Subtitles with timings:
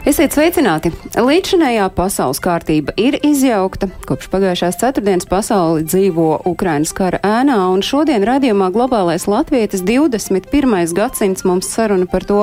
[0.00, 0.88] Esiet sveicināti!
[1.20, 3.90] Līdzinējā pasaules kārtība ir izjaukta.
[4.08, 10.94] Kopš pagājušās ceturtdienas pasauli dzīvo Ukrainas kara ēnā, un šodien radījumā globālais latvietis 21.
[10.96, 12.38] gadsimts mums saruna par to,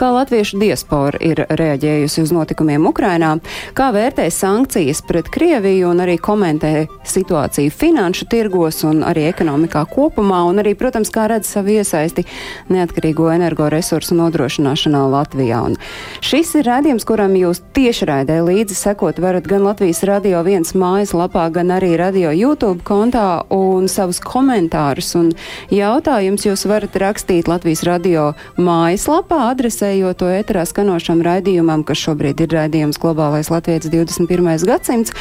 [0.00, 3.34] kā latviešu diaspora ir reaģējusi uz notikumiem Ukrainā,
[3.76, 10.46] kā vērtē sankcijas pret Krieviju un arī komentē situāciju finanšu tirgos un arī ekonomikā kopumā,
[10.48, 12.24] un arī, protams, kā redz savu iesaisti
[12.72, 15.60] neatkarīgo energoresursu nodrošināšanā Latvijā.
[15.68, 15.76] Un
[16.24, 21.70] šis ir raidījums, kuram jūs tiešraidē līdzi sekot varat gan Latvijas radio viens mājaslapā, gan
[21.70, 25.32] arī radio YouTube kontā un savus komentārus un
[25.70, 32.54] jautājumus jūs varat rakstīt Latvijas radio mājaslapā, adresējot to eterā skanošam raidījumam, kas šobrīd ir
[32.56, 34.64] raidījums Globālais Latvijas 21.
[34.64, 35.12] gadsimts,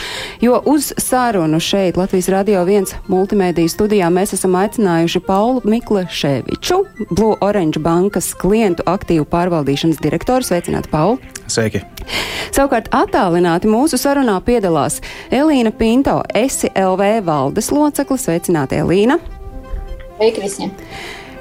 [0.41, 7.35] jo uz sarunu šeit Latvijas radio viens multimēdiju studijā mēs esam aicinājuši Paulu Mikleševiču, Blue
[7.41, 10.45] Orange bankas klientu aktīvu pārvaldīšanas direktoru.
[10.45, 11.19] Sveicināti, Paulu!
[11.55, 11.81] Sveiki!
[12.55, 15.01] Savukārt attālināti mūsu sarunā piedalās
[15.33, 18.17] Elīna Pinto, esi LV valdes locekle.
[18.19, 19.19] Sveicināti, Elīna!
[20.17, 20.73] Sveiki visiem!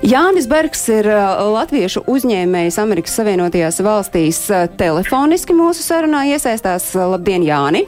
[0.04, 4.40] Jānis Bergs ir uh, latviešu uzņēmējs Amerikas Savienotajās valstīs.
[4.52, 6.90] Uh, telefoniski mūsu sarunā iesaistās.
[6.92, 7.86] Uh, labdien, Jāni!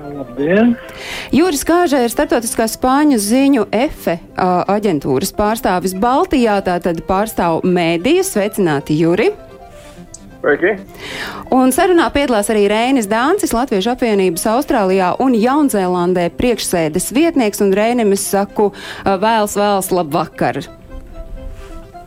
[0.00, 0.74] Labdien!
[1.34, 8.34] Jūras Kāžē ir startautiskā spāņu ziņu EFE aģentūras pārstāvis Baltijā, tātad pārstāv mēdījus.
[8.36, 9.30] Sveicināti, Juri!
[10.40, 10.70] Sveiki!
[11.52, 18.14] Un sarunā piedalās arī Rēnis Dāncis, Latviešu apvienības Austrālijā un Jaunzēlandē priekšsēdes vietnieks, un Rēnim
[18.16, 18.70] es saku
[19.04, 20.62] vēls, vēls, labvakar!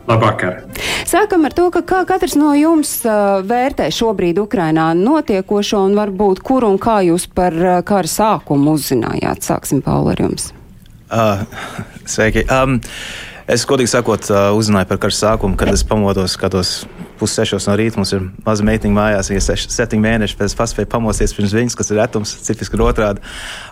[0.08, 0.64] Labvakar!
[1.06, 6.42] Sākam ar to, ka kā katrs no jums uh, vērtē šobrīd Ukrainā notiekošo un varbūt
[6.44, 9.46] kur un kā jūs par uh, kara sākumu uzzinājāt.
[9.46, 10.50] Sāksim, Paula, ar jums.
[11.06, 11.46] Uh,
[12.02, 12.48] sveiki!
[12.50, 12.80] Um,
[13.46, 16.80] es, godīgi sakot, uh, uzzināju par kara sākumu, kad es pamodos skatos
[17.18, 17.98] pussešos no rīta.
[18.00, 20.38] Mums ir maza meitiņa mājās, viņa ir septiņi mēneši.
[20.38, 23.22] Pēc tam spēju pamosties pirms viņas, kas ir retums, cifiski ir otrādi.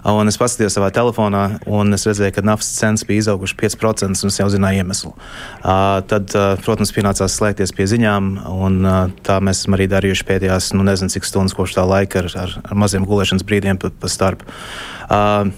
[0.09, 4.33] Un es paskatījos savā telefonā, un es redzēju, ka naftas cenas bija izaugušas 5%, un
[4.33, 5.13] es jau zināju iemeslu.
[5.15, 10.29] Uh, tad, uh, protams, pienācās slēgties pie ziņām, un uh, tā mēs esam arī darījuši
[10.29, 13.93] pēdējās, nu nezinu, cik stundas kopš tā laika ar, ar, ar maziem gulēšanas brīdiem pa,
[13.93, 14.47] pa starp.
[15.09, 15.53] Uh,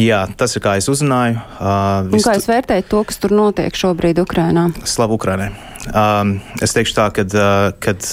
[0.00, 1.36] Jā, tas ir kā es uzzināju.
[1.60, 4.70] Uh, Un kā jūs vērtējat to, kas tur notiek šobrīd Ukrainā?
[4.88, 5.50] Slavu Ukrainai.
[5.92, 8.06] Um, es teikšu tā, ka uh, kad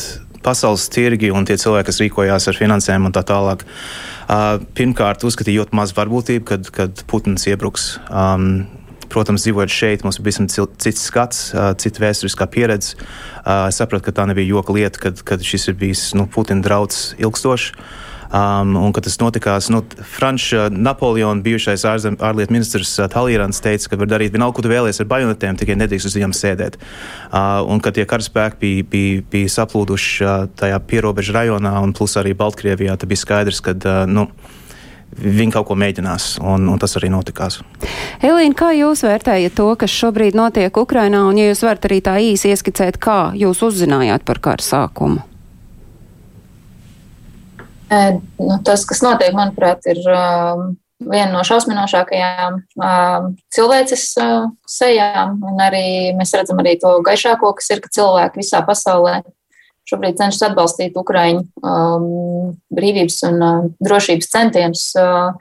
[0.44, 5.64] pasaules tirgi un tie cilvēki, kas rīkojās ar finansēm un tā tālāk, uh, pirmkārt uzskatīja
[5.64, 7.94] ļoti maz varbūtību, kad, kad Putins iebruks.
[8.12, 8.68] Um,
[9.08, 10.44] Protams, dzīvojot šeit, mums bija
[10.84, 11.46] cits skats,
[11.80, 12.98] cita vēsturiskā pieredze.
[13.48, 17.14] Es sapratu, ka tā nebija joka lieta, kad, kad šis ir bijis nu, Putina drauds
[17.16, 17.72] ilgstošs.
[18.28, 19.80] Um, un, kad tas notikās, nu,
[20.18, 24.72] Frančija Napoleona bijušais ārzem, ārlietu ministrs uh, Talīrans teica, ka var darīt vienalga, ko tu
[24.72, 26.76] vēlies ar bajonetēm, tikai nedrīkst uz viņiem sēdēt.
[27.32, 32.20] Uh, un, kad tie karaspēki bija, bija, bija saplūduši uh, tajā pierobežu rajonā un plus
[32.20, 34.28] arī Baltkrievijā, tad bija skaidrs, ka, uh, nu,
[35.18, 37.62] Viņi kaut ko mēģinās, un, un tas arī notikās.
[38.22, 42.18] Elīna, kā jūs vērtējat to, kas šobrīd notiek Ukrainā, un ja jūs varat arī tā
[42.22, 45.24] īsi ieskicēt, kā jūs uzzinājāt par kara sākumu?
[47.90, 55.38] Nu, tas, kas notiek, manuprāt, ir um, viena no šausminošākajām um, cilvēces uh, sejām.
[55.48, 55.86] Un arī
[56.18, 59.22] mēs redzam arī to gaišāko, kas ir, ka cilvēki visā pasaulē
[59.88, 64.84] šobrīd cenšas atbalstīt Ukraiņu um, brīvības un uh, drošības centienus.
[65.00, 65.38] Uh,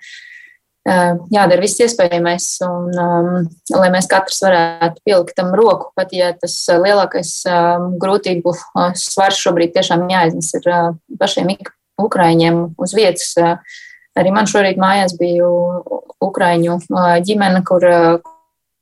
[0.87, 3.33] uh, jādara viss iespējamais, un um,
[3.75, 8.55] lai mēs katrs varētu pielikt tam roku, pat ja tas lielākais um, grūtību
[9.03, 10.71] svars šobrīd tiešām jāiznes ir
[11.19, 11.51] pašiem
[12.03, 13.35] Ukraiņiem uz vietas.
[14.17, 15.49] Arī man šorīt mājās bija
[16.25, 16.79] Ukraiņu
[17.27, 17.85] ģimene, kur,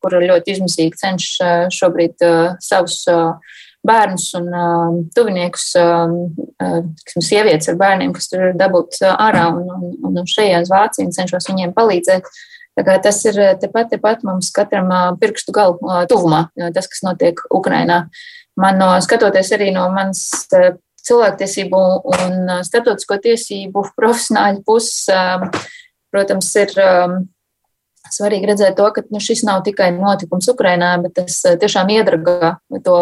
[0.03, 2.23] kur ļoti izmisīgi cenšas šobrīd
[2.63, 3.03] savus
[3.85, 4.49] bērnus un
[5.15, 5.67] tuviniekus,
[7.03, 11.13] tiksim, sievietes ar bērniem, kas tur ir dabūti ārā un, un, un šajā uz Vāciju
[11.15, 12.31] cenšos viņiem palīdzēt.
[12.75, 14.89] Tas ir tepat, tepat mums katram
[15.21, 15.77] pirkstu galu
[16.11, 18.07] tuvumā, tas, kas notiek Ukrainā.
[18.59, 20.29] Man no, skatoties arī no manas
[21.09, 21.81] cilvēktiesību
[22.15, 25.09] un starptautisko tiesību profesionāļu puses,
[26.15, 26.73] protams, ir
[28.15, 32.57] svarīgi redzēt to, ka nu, šis nav tikai notikums Ukrainā, bet tas tiešām iedragā
[32.87, 32.99] to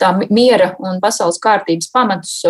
[0.00, 2.40] tā miera un pasaules kārtības pamatus,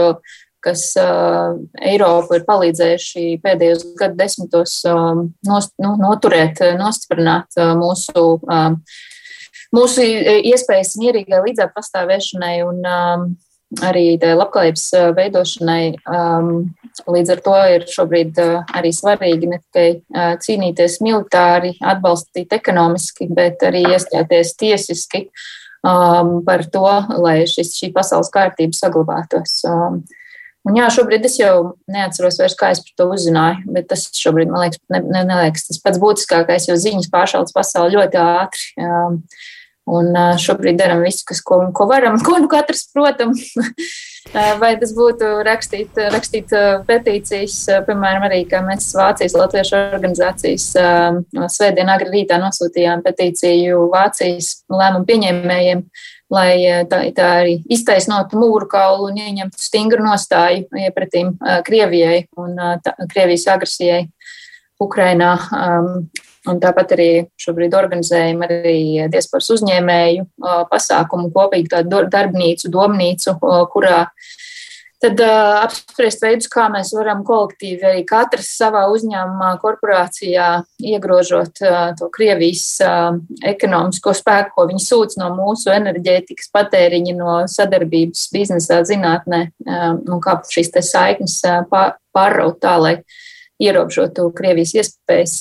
[0.62, 8.23] kas uh, Eiropu ir palīdzējuši pēdējos gadu desmitos uh, nost, nu, noturēt, nostiprināt uh, mūsu,
[8.47, 8.77] uh,
[9.75, 10.06] mūsu
[10.53, 13.27] iespējas mierīgai līdzāk pastāvēšanai un um,
[13.80, 14.84] arī labklājības
[15.16, 15.84] veidošanai.
[17.08, 18.38] Līdz ar to ir šobrīd
[18.76, 25.28] arī svarīgi ne tikai cīnīties militāri, atbalstīt ekonomiski, bet arī iestāties tiesiski
[25.82, 26.88] par to,
[27.19, 29.62] lai šis, šī pasaules kārtība saglabātos.
[30.62, 34.52] Un jā, šobrīd es jau neatceros vairs, kā es par to uzzināju, bet tas šobrīd
[34.52, 38.69] man liekas, ne, ne, neliekas tas pats būtiskākais, jo ziņas pāršauc pasauli ļoti ātri.
[39.93, 43.44] Un šobrīd darām visu, kas, ko, ko varam, ko nu katrs, protams.
[44.62, 46.53] Vai tas būtu rakstīt, rakstīt
[46.87, 47.56] petīcijas,
[47.89, 50.69] piemēram, arī kā mēs Vācijas Latviešu organizācijas
[51.50, 55.83] svētdien agri rītā nosūtījām petīciju Vācijas lēmumu pieņēmējiem,
[56.33, 56.55] lai
[56.89, 61.35] tā, tā arī iztaisnotu mūru kaulu un ieņemtu stingru nostāju iepratīm
[61.67, 62.55] Krievijai un
[62.87, 64.05] tā, Krievijas agresijai
[64.81, 65.35] Ukrainā.
[66.50, 68.79] Un tāpat arī šobrīd organizējam arī
[69.12, 70.27] diasporas uzņēmēju
[70.73, 73.37] pasākumu, kopīgi tādu darbnīcu, domnīcu,
[73.71, 74.06] kurā
[75.03, 80.49] tad apspriest veidus, kā mēs varam kolektīvi arī katrs savā uzņēmumā, korporācijā
[80.93, 81.62] iegrožot
[81.99, 82.67] to Krievijas
[83.53, 90.39] ekonomisko spēku, ko viņi sūc no mūsu enerģētikas patēriņa, no sadarbības biznesā, zinātnē, un kā
[90.50, 91.41] šīs saiknes
[91.71, 92.97] pārraut tā, lai
[93.62, 95.41] ierobežotu Krievijas iespējas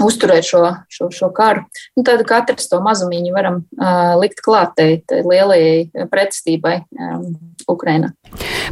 [0.00, 1.64] uzturēt šo, šo, šo karu.
[1.96, 7.26] Nu, tad katrs to mazumiņu varam uh, likt klātei lielajai pretestībai um,
[7.70, 8.12] Ukrainā.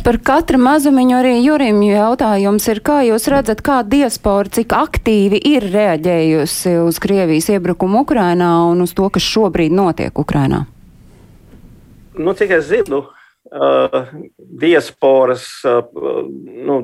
[0.04, 5.68] Par katru mazumiņu arī Jurim jautājums ir, kā jūs redzat, kā diaspora, cik aktīvi ir
[5.72, 10.64] reaģējusi uz Krievijas iebrukumu Ukrainā un uz to, kas šobrīd notiek Ukrainā?
[12.20, 13.04] Nu, cik es zinu,
[13.52, 15.84] uh, diasporas uh,
[16.66, 16.82] nu,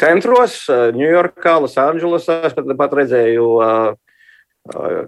[0.00, 0.62] centros,
[0.96, 2.40] Ņujorkā, Losandželosā.
[2.48, 3.46] Es pat, pat redzēju,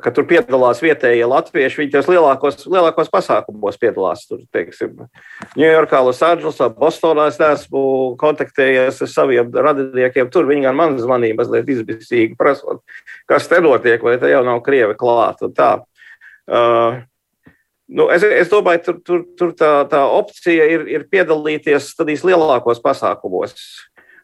[0.02, 1.80] ka tur piedalās vietējie latvieši.
[1.82, 4.24] Viņi tos lielākos, lielākos pasākumos piedalās.
[4.28, 5.04] Tur, teiksim,
[5.58, 7.84] Ņujorkā, Losandželosā, Bostonā es neesmu
[8.20, 10.32] kontaktējies ar saviem radiniekiem.
[10.32, 12.82] Tur viņi gan man zvanīja mazliet izbisīgi, prasot,
[13.30, 15.44] kas te notiek, vai te jau nav krievi klāt.
[16.42, 17.02] Uh,
[17.92, 22.80] Nu, es, es domāju, tur, tur, tur tā, tā opcija ir, ir piedalīties tādīs lielākos
[22.80, 23.52] pasākumos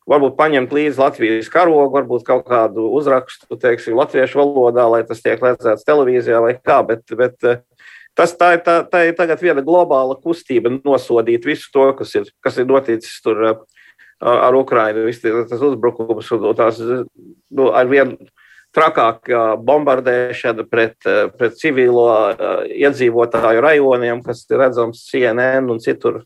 [0.09, 5.41] varbūt paņemt līdzi Latvijas karogu, varbūt kaut kādu uzrakstu, teiksim, latviešu valodā, lai tas tiek
[5.45, 6.81] redzēts televīzijā vai kā.
[6.89, 7.61] Bet, bet eh,
[8.19, 12.59] tas tā tā, tā ir tagad viena globāla kustība nosodīt visu to, kas ir, kas
[12.61, 13.61] ir noticis tur eh,
[14.25, 15.07] ar Ukrainu.
[15.51, 18.19] Tas uzbrukums un tās nu, ar vienu
[18.77, 22.09] trakākā bombardēšana pret, eh, pret civilo
[22.65, 26.23] iedzīvotāju rajoniem, kas ir redzams CNN un citur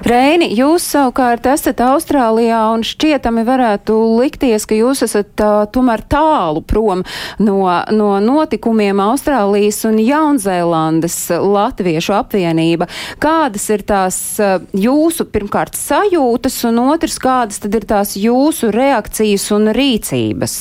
[0.00, 6.62] Reini, jūs savukārt esat Austrālijā un šķietami varētu likties, ka jūs esat uh, tomēr tālu
[6.64, 7.02] prom
[7.36, 7.58] no,
[7.92, 12.88] no notikumiem Austrālijas un Jaunzēlandes Latviešu apvienība.
[13.20, 19.50] Kādas ir tās uh, jūsu pirmkārt sajūtas un otrs, kādas tad ir tās jūsu reakcijas
[19.52, 20.56] un rīcības?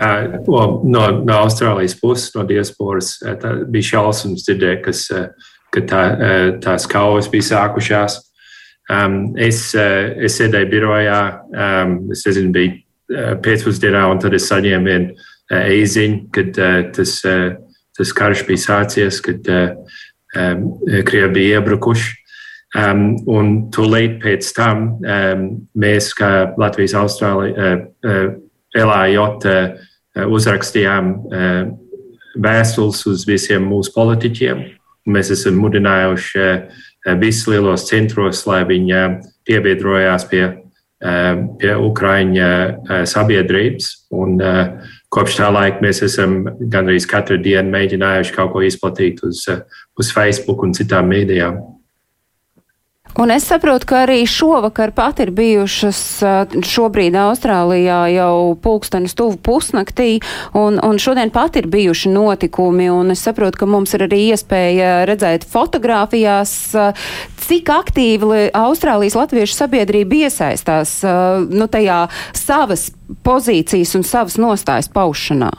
[0.00, 5.88] Uh, well, no, no Austrālijas puses, no diasporas, uh, bija šausmas dzirdēt, kas uh, kad
[5.90, 8.18] tā, eh, tās kaujas bija sākušās.
[8.90, 11.20] Um, es, uh, es sēdēju birojā,
[11.54, 16.58] um, es nezinu, bija uh, pēcpusdienā, un tad es saņēmu vienu eiziņu, kad
[16.94, 17.12] tas,
[17.98, 20.66] tas karš bija sācies, kad um,
[21.06, 22.16] Krievi bija iebrukuši.
[22.78, 28.34] Um, un tūlīt pēc tam um, mēs, kā Latvijas Austrālija, uh, uh,
[28.78, 31.64] LAJ, uh, uzrakstījām uh,
[32.38, 34.62] vēstules uz visiem mūsu politiķiem
[35.10, 39.16] Mēs esam mudinājuši eh, visus lielos centros, lai viņi eh,
[39.48, 40.44] piebiedrojās pie,
[41.02, 42.50] eh, pie Ukraiņa
[43.08, 43.90] sabiedrības.
[44.14, 44.38] Un,
[45.10, 49.42] kopš tā laika mēs esam gandrīz katru dienu mēģinājuši kaut ko izplatīt uz,
[49.98, 51.58] uz Facebook un citām mēdījām.
[53.18, 56.00] Un es saprotu, ka arī šovakar pat ir bijušas
[56.66, 60.20] šobrīd Austrālijā jau pulkstenis tuvu pusnaktī,
[60.54, 64.92] un, un šodien pat ir bijuši notikumi, un es saprotu, ka mums ir arī iespēja
[65.10, 66.52] redzēt fotogrāfijās,
[67.46, 71.00] cik aktīvi Austrālijas latviešu sabiedrība iesaistās
[71.50, 72.04] nu, tajā
[72.36, 72.92] savas
[73.26, 75.50] pozīcijas un savas nostājas paušanā.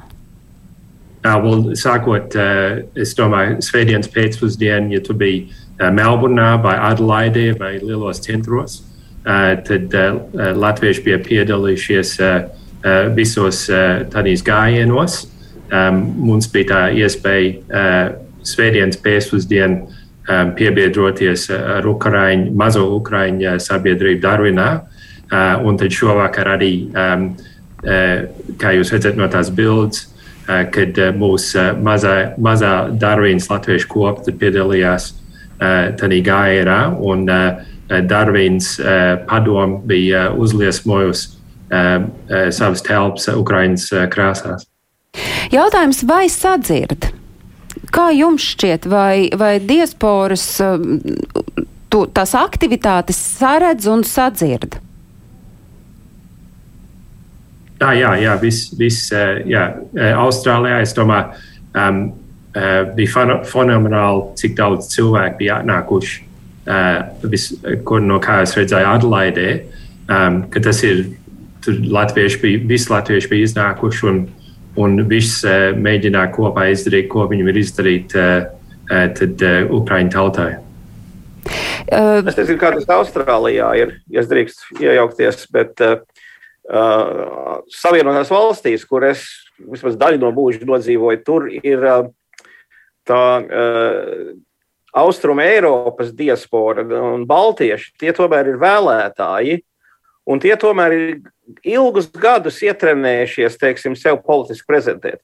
[1.22, 5.51] Uh, well, sākot, uh, es domāju, svētdienas pēcpusdienā, ja tu biji
[5.89, 8.81] Melburnā vai Adelaidē vai lielos centros,
[9.25, 12.19] eh, tad eh, latvieši bija piedalījušies
[13.13, 13.67] visos
[14.09, 15.27] tādīs gājienos.
[15.93, 17.83] Mums bija tā iespēja
[18.41, 24.67] svētdienas pēcpusdienā piebiedroties ar Ukraiņu, mazo Ukraiņu sabiedrību Darvinā.
[25.61, 26.73] Un tad šovakar arī,
[28.57, 30.07] kā jūs redzat no tās bildes,
[30.47, 35.11] kad mūsu mazā, mazā Darvīnas latviešu kopa piedalījās
[35.62, 36.80] tādā gairā.
[36.98, 37.27] Un
[38.08, 38.74] Darvīns
[39.30, 41.38] padomu bija uzliesmojusi
[42.51, 44.68] savas telpas Ukraiņas krāsās.
[45.51, 47.12] Jautājums, vai sadzird?
[47.91, 50.46] Kā jums šķiet, vai, vai diasporas
[51.91, 54.80] tu, tās aktivitātes saredz un sadzird?
[57.82, 59.08] Tā, jā, jā, viss, vis,
[59.50, 59.63] jā.
[60.22, 61.39] Austrālijā, es domāju,
[61.74, 62.03] um,
[62.96, 66.17] bija fenomenāli, cik daudz cilvēku bija atnākuši,
[66.67, 67.51] uh, vis,
[67.88, 69.48] kur no kā es redzēju Adelaidē,
[70.12, 71.05] um, ka tas ir,
[71.63, 74.24] tur latvieši bija, visi latvieši bija iznākuši un,
[74.81, 78.50] un viss uh, mēģināja kopā izdarīt, ko viņi ir izdarīt uh,
[78.89, 80.51] uh, tad Ukraiņu tautai.
[81.91, 86.01] Uh, es nezinu, kā tas Austrālijā ir, ja drīkst iejaukties, bet uh,
[86.70, 89.25] uh, Savienotās valstīs, kur es
[89.62, 92.10] vismaz daļu no mūža nodzīvoju, tur ir uh,
[93.12, 94.32] tā uh,
[94.91, 97.94] Austrum Eiropas diaspora un Baltieši.
[98.00, 99.62] Tie tomēr ir vēlētāji,
[100.27, 101.06] un tie tomēr ir
[101.63, 105.22] ilgus gadus ietrenējušies, teiksim, sev politiski prezentēt.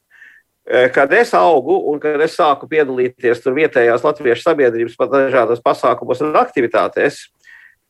[0.68, 6.36] Eh, kad es augu un kad es sāku piedalīties vietējās latviešu sabiedrības dažādos pasākumos un
[6.36, 7.28] aktivitātēs,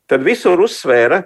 [0.09, 1.23] tad visur uzsvēra,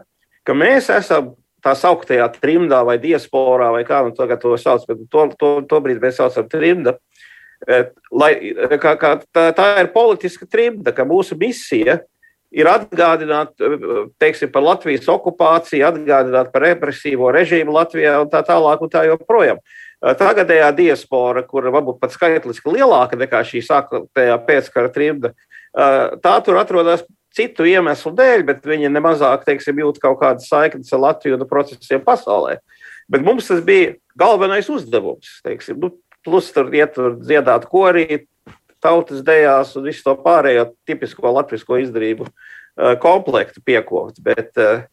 [0.47, 5.03] ka mēs esam tā sauktajā trimdā vai diasporā, vai kā nu tagad to sauc, bet
[5.11, 6.95] to, to, to brīdi mēs saucam trimda.
[6.95, 7.30] Eh,
[8.11, 8.31] lai,
[8.81, 11.99] kā, kā, tā, tā ir politiska trimda, ka mūsu misija
[12.51, 13.53] ir atgādināt
[14.19, 19.61] teiksim, par Latvijas okupāciju, atgādināt par represīvo režīmu Latvijā un tā tālāk un tā joprojām.
[20.01, 25.35] Tagadējā diaspora, kur varbūt pat skaitliski lielāka nekā šī sākotnējā pēckara trimda,
[25.71, 31.05] tā tur atrodas citu iemeslu dēļ, bet viņi nemazāk teiksim, jūt kaut kādas saiknes ar
[31.05, 32.57] Latviju un procesiem pasaulē.
[33.11, 35.37] Bet mums tas bija galvenais uzdevums.
[35.45, 35.93] Teiksim, nu,
[36.25, 38.25] plus tur iet tur dziedāt korī,
[38.81, 42.29] tautas dejās un visu to pārējo tipisko latviešu izdarību
[43.01, 44.21] komplektu piekopt.
[44.25, 44.87] Bet, uh,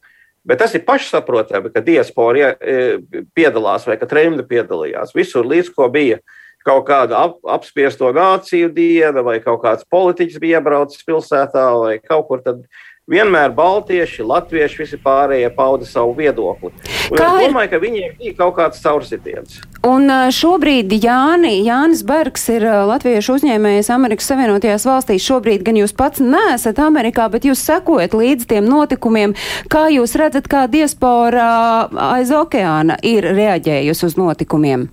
[0.48, 5.74] Bet tas ir pašsaprotami, ka diaspora ja, e, piedalās vai ka trījuma piedalījās visur, līdz
[5.76, 6.22] ko bija
[6.64, 12.28] kaut kāda ap, apspiesto nāciju diena, vai kaut kāds politiķis bija iebraucis pilsētā, vai kaut
[12.30, 12.62] kur tad
[13.08, 16.70] vienmēr baltieši, latvieši, visi pārējie pauda savu viedokli.
[17.08, 17.72] Un Kā es domāju, ir?
[17.72, 19.60] ka viņiem bija kaut kāds caursitiens.
[19.88, 25.24] Un šobrīd Jāni, Jānis Bergs ir latviešu uzņēmējs Amerikas Savienotajās valstīs.
[25.24, 29.32] Šobrīd gan jūs pats neesat Amerikā, bet jūs sekojat līdz tiem notikumiem.
[29.72, 34.88] Kā jūs redzat, kā diaspora aiz okeāna ir reaģējusi uz notikumiem?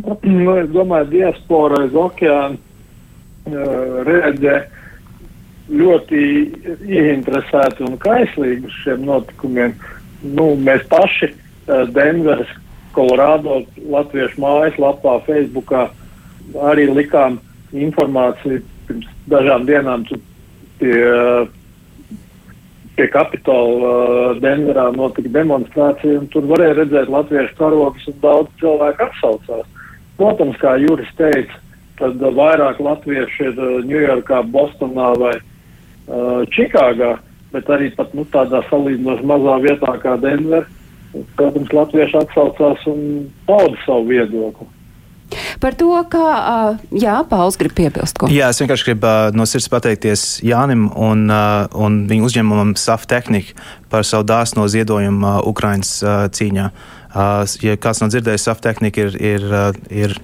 [0.00, 4.58] Nu, es domāju, diaspora aiz okeāna uh, reaģē
[5.70, 6.22] ļoti
[6.88, 9.76] ieinteresēti un kaislīgi uz šiem notikumiem.
[10.22, 12.50] Nu, mēs paši uh, Denveras,
[12.96, 13.60] Kolorādo
[13.92, 15.86] Latviešu mājaslapā, Facebookā
[16.66, 17.38] arī likām
[17.70, 20.04] informāciju pirms dažām dienām
[20.80, 20.96] pie,
[22.98, 29.06] pie Kapitola uh, Denverā notika demonstrācija, un tur varēja redzēt latviešu karogus un daudz cilvēku
[29.06, 29.68] atsaucās.
[30.18, 31.62] Protams, kā Juris teica,
[32.00, 35.49] tad vairāk latviešu ir Ņujorkā, Bostonā vai uh,
[36.54, 37.14] Čikāgā,
[37.54, 40.66] bet arī pat nu, tādā salīdzinoši mazā vietā kā Denver.
[41.38, 43.00] Protams, latvieši atsaucās un
[43.48, 44.68] pauda savu viedokli.
[45.62, 46.26] Par to, kā
[46.90, 48.18] jā, Pauls grib piebilst.
[48.18, 48.28] Ko.
[48.32, 53.54] Jā, es vienkārši gribu no sirds pateikties Jānim un, un viņa uzņēmumam SAF tehniku
[53.92, 55.92] par savu dāsno ziedojumu Ukraiņas
[56.36, 56.70] cīņā.
[57.62, 59.46] Ja kāds nav dzirdējis, SAF tehnika ir, ir,
[59.90, 60.16] ir,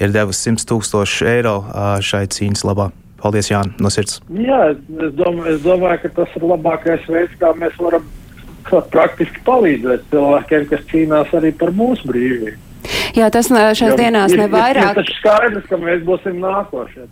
[0.00, 1.58] ir devusi 100 tūkstošu eiro
[2.04, 2.92] šai cīņas labā.
[3.22, 4.20] Paldies, Jānis, no sirds.
[4.28, 8.04] Jā, es domāju, es domāju, ka tas ir labākais veids, kā mēs varam
[8.92, 12.62] praktiski palīdzēt cilvēkiem, kas cīnās arī par mūsu brīvību.
[13.16, 14.98] Jā, tas šajās jo, dienās ir, nevairāk.
[14.98, 17.06] Tas ir skaidrs, ka mēs būsim nākošie.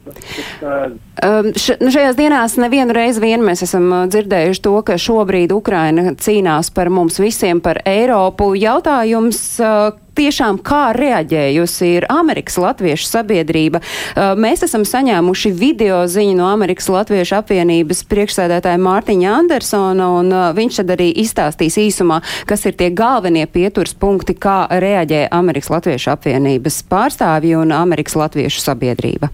[0.62, 6.12] Um, š, nu, šajās dienās nevienu reizi vien mēs esam dzirdējuši to, ka šobrīd Ukraina
[6.20, 8.52] cīnās par mums visiem, par Eiropu.
[8.58, 9.40] Jautājums,
[10.16, 13.82] tiešām kā reaģējusi ir Amerikas Latviešu sabiedrība.
[13.82, 20.48] Uh, mēs esam saņēmuši video ziņu no Amerikas Latviešu apvienības priekšsēdētāja Mārtiņa Andersona, un uh,
[20.56, 26.14] viņš tad arī izstāstīs īsumā, kas ir tie galvenie pieturs punkti, kā reaģē Amerikas Latviešu
[26.16, 29.32] apvienības pārstāvji un Amerikas Latviešu sabiedrība.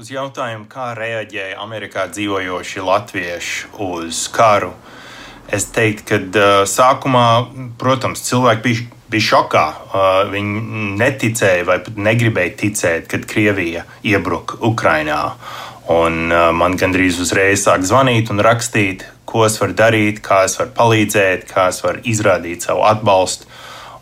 [0.00, 4.70] Uz jautājumu, kā reaģēja Amerikā dzīvojoši latvieši uz karu,
[5.56, 7.26] es teiktu, ka uh, sākumā,
[7.78, 9.64] protams, cilvēki bija bija šokā.
[9.90, 10.60] Uh, viņi
[11.00, 15.22] neticēja vai pat negribēja ticēt, kad Krievija iebruka Ukrajinā.
[15.90, 20.56] Un, uh, man gandrīz uzreiz sāk zvanīt un rakstīt, ko es varu darīt, kā es
[20.60, 23.50] varu palīdzēt, kā es varu izrādīt savu atbalstu.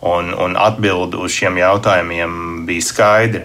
[0.08, 2.34] Un, un atbildi uz šiem jautājumiem
[2.68, 3.40] bija skaidra.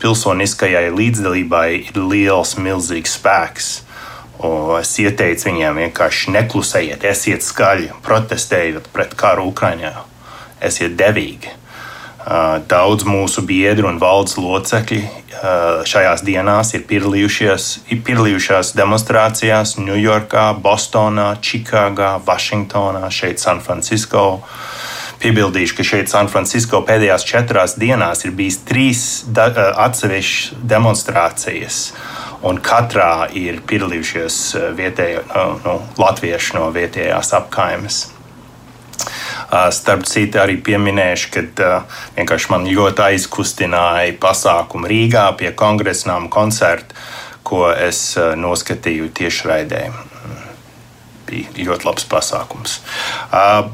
[0.00, 3.66] pilsoniskajai līdzdalībai ir liels, milzīgs spēks.
[4.38, 10.04] Un es ieteicu viņiem vienkārši neklusējiet, esiet skaļi, protestējiet pret karu Ukrajinā,
[10.62, 11.54] esiet devīgi.
[12.68, 15.00] Daudz mūsu biedru un valdes locekļi
[15.88, 24.42] šajās dienās ir piedalījušies demonstrācijās Ņujorkā, Bostonā, Čikāgā, Vašingtonā, šeit San Francisco.
[25.18, 29.00] Piebildīšu, ka šeit San Francisco pēdējās četrās dienās ir bijis trīs
[29.34, 31.78] atsevišķas demonstrācijas,
[32.46, 34.38] un katrā ir piedalījušies
[34.78, 35.24] vietējo,
[35.64, 38.00] nu, latvieši no vietējās apkaimes.
[39.48, 41.70] Starp citu, arī pieminēšu, ka
[42.18, 46.94] vienkārši man ļoti aizkustināja pasākumu Rīgā pie kongresa nama koncerta,
[47.48, 49.86] ko es noskatīju tiešraidē
[51.28, 52.78] bija ļoti labs pasākums.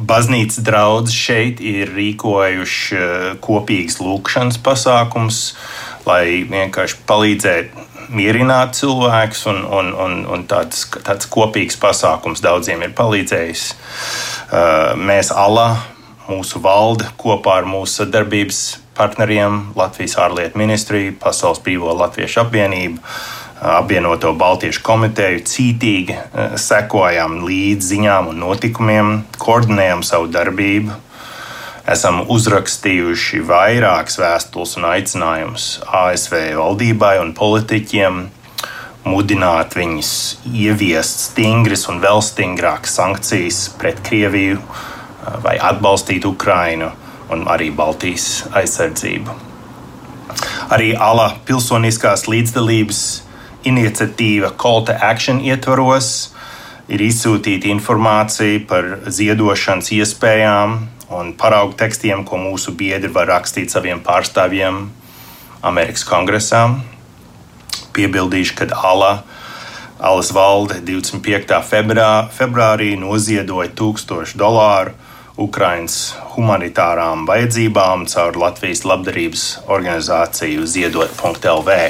[0.06, 3.02] Baznīcas draugs šeit ir rīkojuši
[3.44, 5.42] kopīgas lūkšanas pasākums,
[6.06, 12.94] lai vienkārši palīdzētu mierināt cilvēkus, un, un, un, un tāds, tāds kopīgs pasākums daudziem ir
[12.96, 13.66] palīdzējis.
[15.00, 15.68] Mēs ALA,
[16.28, 23.00] mūsu valde, kopā ar mūsu sadarbības partneriem, Latvijas ārlietu ministriju, Pasaules Brīvo Latviešu apvienību,
[23.74, 26.18] apvienoto Baltiešu komiteju, cītīgi
[26.60, 31.03] sekojam līdzi ziņām un notikumiem, koordinējam savu darbību.
[31.84, 38.22] Esam uzrakstījuši vairākas vēstules un aicinājumus ASV valdībai un politiķiem
[39.04, 40.12] mudināt viņus
[40.48, 44.62] ieviest stingras un vēl stingrākas sankcijas pret Krieviju
[45.44, 46.88] vai atbalstīt Ukrainu
[47.28, 49.36] un arī Baltijas aizsardzību.
[50.72, 53.02] Arī ALA pilsoniskās līdzdalības
[53.68, 56.10] iniciatīva Call to Action ietvaros
[56.88, 60.78] ir izsūtīta informācija par ziedošanas iespējām
[61.14, 64.88] un paraugu tekstiem, ko mūsu biedri var rakstīt saviem pārstāvjiem
[65.64, 66.66] Amerikas Kongresā.
[67.94, 69.12] Piebildīšu, ka ALA,
[70.02, 71.60] ALAS valde 25.
[71.70, 74.94] Februā, februārī noziedoja 1000 dolāru
[75.34, 75.96] Ukraiņas
[76.36, 81.80] humanitārām vajadzībām caur Latvijas labdarības organizāciju ziedot.lv.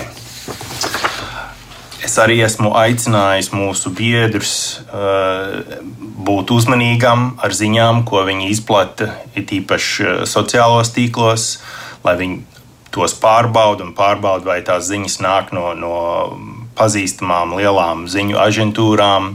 [2.04, 4.54] Es arī esmu aicinājis mūsu biedrus
[4.92, 5.62] uh,
[6.26, 11.46] būt uzmanīgam ar ziņām, ko viņi izplata, it īpaši uh, sociālos tīklos,
[12.04, 12.42] lai viņi
[12.94, 15.94] tos pārbauda un pārbauda, vai tās ziņas nāk no, no
[16.76, 19.32] pazīstamām lielām ziņu aģentūrām,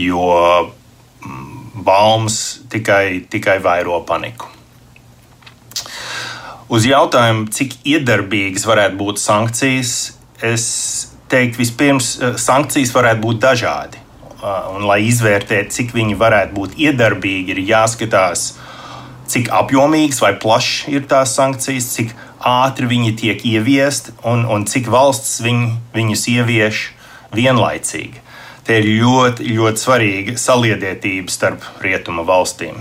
[0.00, 0.30] jo
[0.64, 2.40] mm, baumas
[2.72, 4.48] tikai, tikai vairo paniku.
[6.72, 9.94] Uz jautājumu, cik iedarbīgas varētu būt sankcijas,
[10.44, 10.66] es
[11.28, 14.04] teiktu, vispirms eh, sankcijas varētu būt dažādi.
[14.38, 18.52] Uh, un, lai izvērtētu, cik viņi varētu būt iedarbīgi, ir jāskatās,
[19.26, 22.12] cik apjomīgas vai plašas ir tās sankcijas, cik
[22.46, 25.64] ātri viņi tiek ieviesti un, un cik valsts viņ,
[25.96, 26.84] viņus ievieš
[27.34, 28.22] vienlaicīgi.
[28.62, 32.78] Te ir ļoti, ļoti svarīga saliedētība starp rietumu valstīm.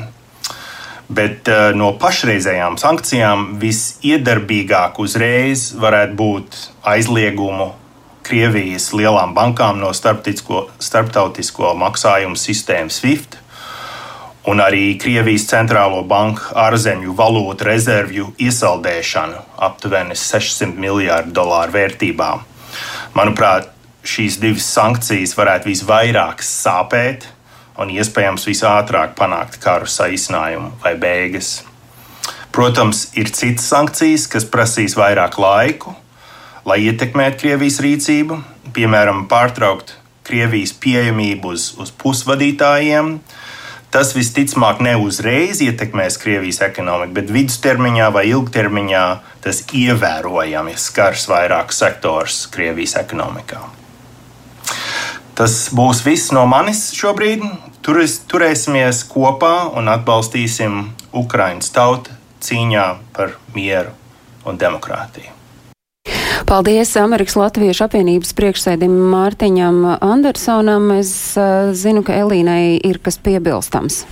[1.09, 6.61] Bet uh, no pašreizējām sankcijām visiedarbīgāk uzreiz varētu būt
[6.93, 7.71] aizliegumu
[8.27, 13.37] Krievijas lielām bankām no starptautisko maksājumu sistēmas SWIFT
[14.47, 22.29] un arī Krievijas centrālo banku ārzemju valūtu rezervju iesaldēšanu aptuveni 600 miljārdu dolāru vērtībā.
[23.15, 23.69] Manuprāt,
[24.07, 27.27] šīs divas sankcijas varētu visvairāk sāpēt
[27.79, 31.61] un iespējams visātrāk panākt karu saīsinājumu vai beigas.
[32.51, 35.95] Protams, ir citas sankcijas, kas prasīs vairāk laiku
[36.67, 38.41] lai ietekmētu Krievijas rīcību,
[38.75, 39.95] piemēram, pārtraukt
[40.27, 43.17] Krievijas pieejamību uz, uz pusvadītājiem.
[43.87, 49.03] Tas visticamāk ne uzreiz ietekmēs Krievijas ekonomiku, bet vidustermiņā vai ilgtermiņā
[49.45, 53.61] tas ievērojami skars vairākus sektors Krievijas ekonomikā.
[55.39, 57.45] Tas būs viss no manis šobrīd.
[57.85, 60.81] Turis, turēsimies kopā un atbalstīsim
[61.15, 63.95] Ukraiņas tautu cīņā par mieru
[64.49, 65.36] un demokrātiju.
[66.47, 70.85] Paldies Amerikas Latviešu apvienības priekšsēdim Mārtiņam Andersonam.
[70.95, 74.05] Es uh, zinu, ka Elīnai ir kas piebilstams.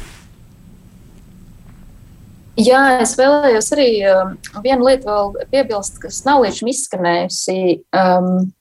[2.59, 4.33] Jā, es vēlējos arī uh,
[4.65, 5.15] vienu lietu
[5.47, 7.57] piebilst, kas nav līdz šim izskanējusi.
[7.95, 8.51] Um,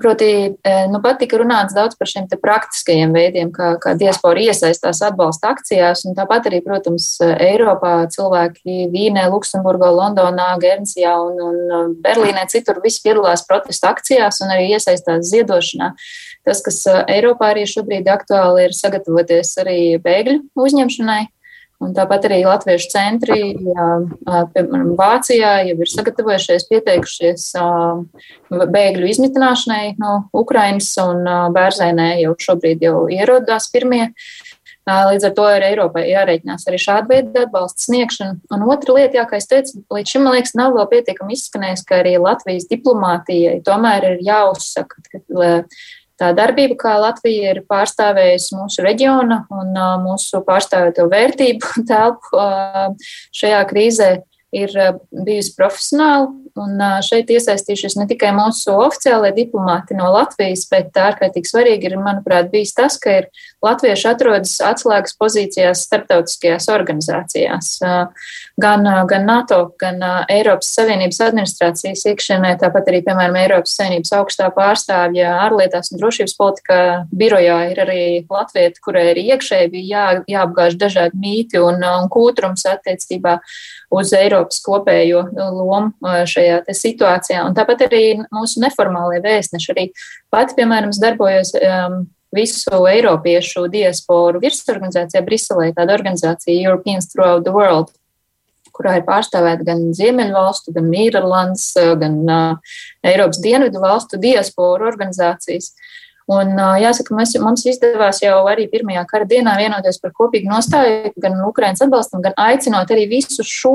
[0.00, 5.02] Proti, e, nu pat tika runāts daudz par šiem praktiskajiem veidiem, kā, kā diaspora iesaistās
[5.04, 12.80] atbalsta akcijās, tāpat arī, protams, Eiropā cilvēki Vīnē, Luksemburgā, Londonā, Guernsijā un, un Berlīnē citur
[12.84, 15.92] visi piedalās protesta akcijās un arī iesaistās ziedošanā.
[16.48, 21.22] Tas, kas Eiropā arī šobrīd aktuāli ir sagatavoties arī bēgļu uzņemšanai
[21.82, 27.48] Un tāpat arī latviešu centri, piemēram, Vācijā jau ir sagatavojušies, pieteikušies
[28.52, 34.12] bēgļu izmitināšanai no Ukrainas, un Bērzēnē jau šobrīd jau ierodās pirmie.
[34.82, 38.40] Līdz ar to ir Eiropai jārēķinās arī šāda veida atbalsta sniegšana.
[38.50, 41.84] Un otra lieta, jā, kā es teicu, līdz šim, man liekas, nav vēl pietiekami izskanējis,
[41.86, 45.22] ka arī Latvijas diplomātijai tomēr ir jāuzsaka, ka
[46.22, 52.44] tā darbība, kā Latvija ir pārstāvējusi mūsu reģiona un mūsu pārstāvēto vērtību telpu
[53.34, 54.12] šajā krīzē,
[54.52, 54.72] ir
[55.10, 56.30] bijusi profesionāla.
[56.52, 62.50] Un šeit iesaistījušies ne tikai mūsu oficiālai diplomāti no Latvijas, bet ārkārtīgi svarīgi ir, manuprāt,
[62.52, 63.28] bijis tas, ka ir
[63.64, 67.70] latvieši atrodas atslēgas pozīcijās starptautiskajās organizācijās.
[68.60, 75.32] Gan, gan NATO, gan Eiropas Savienības administrācijas iekšienē, tāpat arī, piemēram, Eiropas Savienības augstā pārstāvja
[75.46, 81.16] ārlietās un drošības politikā birojā ir arī latvieti, kurai arī iekšēji bija jā, jāapgāž dažādi
[81.24, 83.38] mīti un, un kūtrums attiecībā
[83.92, 84.12] uz
[84.42, 85.92] Eiropas kopējo lomu
[86.26, 87.44] šajā situācijā.
[87.46, 89.70] Un tāpat arī mūsu neformālie vēstneši.
[89.72, 89.86] Arī
[90.32, 97.92] pati, piemēram, darbojos um, visu Eiropiešu diasporu virsorganizācijā Briselē, tāda organizācija Europeans Throughout the World,
[98.72, 105.72] kurā ir pārstāvēta gan Ziemeļvalstu, gan Nīderlandes, gan uh, Eiropas dienvidu valstu diasporu organizācijas.
[105.72, 111.10] Uh, Un, jāsaka, mēs, mums izdevās jau arī pirmajā kara dienā vienoties par kopīgu nostāju
[111.22, 113.74] gan Ukraiņas atbalstam, gan aicinot arī visu šo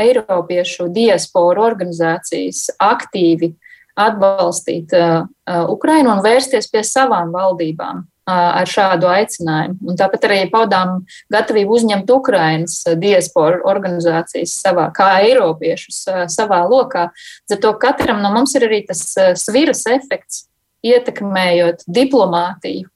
[0.00, 3.54] Eiropiešu diasporu organizācijas aktīvi
[4.00, 5.26] atbalstīt uh,
[5.72, 9.78] Ukrainu un vērsties pie savām valdībām ar šādu aicinājumu.
[9.90, 11.00] Un tāpat arī paudām
[11.32, 17.08] gatavību uzņemt Ukrainas diasporu organizācijas savā, kā Eiropiešus savā lokā.
[17.50, 19.02] Tad to katram no mums ir arī tas
[19.40, 20.44] sviras efekts,
[20.86, 22.88] ietekmējot diplomātiju,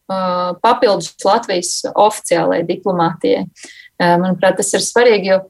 [0.65, 3.45] papildus Latvijas oficiālajai diplomātijai.
[4.01, 5.43] Manuprāt, tas ir svarīgi, jo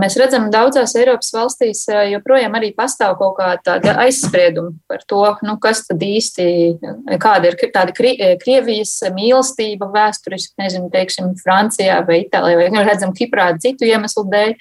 [0.00, 5.56] mēs redzam, ka daudzās Eiropas valstīs joprojām arī pastāv kaut kāda aizsprieduma par to, nu,
[5.62, 6.46] kas tad īsti,
[7.22, 13.52] kāda ir tāda Krievijas mīlestība vēsturiski, nezinu, teiksim, Francijā vai Itālijā, vai nu, redzam, Kiprā
[13.62, 14.56] citu iemeslu dēļ.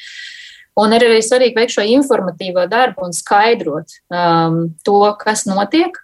[0.79, 5.97] Un ir arī svarīgi veikt šo informatīvo darbu un skaidrot um, to, kas notiek,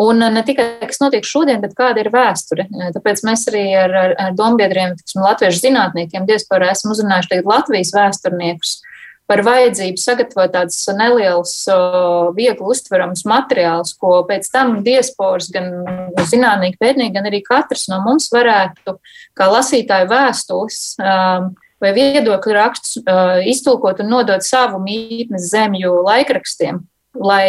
[0.00, 2.66] Un ne tikai kas notiek šodien, bet kāda ir vēsture.
[2.96, 8.80] Tāpēc mēs arī ar, ar, ar dombiedriem, tiksim, latviešu zinātniekiem, diasporā esam uzrunājuši Latvijas vēsturniekus
[9.30, 11.54] par vajadzību sagatavot tādus nelielus,
[12.36, 15.70] viegli uztveramus materiālus, ko pēc tam diasporas, gan
[16.28, 18.98] zinātnieki, pētnieki, gan arī katrs no mums varētu,
[19.38, 20.80] kā lasītāju vēstules
[21.84, 23.00] vai viedokļu rakstus,
[23.48, 26.84] iztulkot un nodot savu mītnes zemju laikrakstiem,
[27.16, 27.48] lai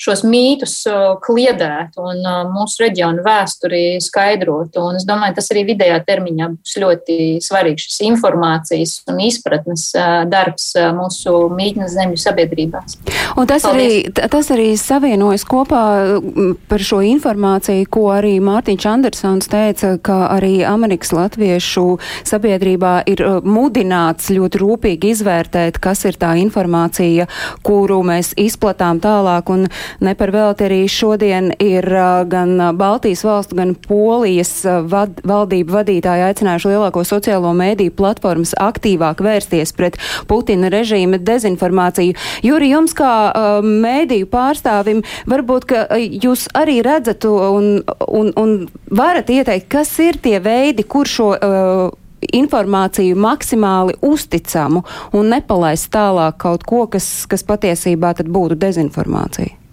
[0.00, 0.80] šos mītus
[1.24, 4.82] kliedētu un mūsu reģionu vēsturi skaidrotu.
[4.82, 9.90] Un es domāju, tas arī vidējā termiņā būs ļoti svarīgs šis informācijas un izpratnes
[10.30, 12.98] darbs mūsu mītnes zemju sabiedrībās.
[13.38, 14.10] Un tas Paldies.
[14.10, 15.84] arī, tas arī savienojas kopā
[16.68, 21.86] par šo informāciju, ko arī Mārtiņš Andersons teica, ka arī Amerikas latviešu
[22.26, 27.28] sabiedrībā ir mudināts ļoti rūpīgi izvērtēt, kas ir tā informācija,
[27.66, 29.50] kuru mēs izplatām tālāk.
[29.54, 29.66] Un
[30.00, 31.86] Ne par velti arī šodien ir
[32.30, 39.74] gan Baltijas valstu, gan Polijas vad, valdību vadītāji aicinājuši lielāko sociālo mēdīju platformas aktīvāk vērsties
[39.76, 39.98] pret
[40.30, 42.16] Putina režīma dezinformāciju.
[42.44, 48.56] Juri, jums kā uh, mēdīju pārstāvim, varbūt, ka jūs arī redzat un, un, un
[48.90, 51.90] varat ieteikt, kas ir tie veidi, kur šo uh,
[52.32, 59.63] informāciju maksimāli uzticamu un nepalaist tālāk kaut ko, kas, kas patiesībā būtu dezinformācija?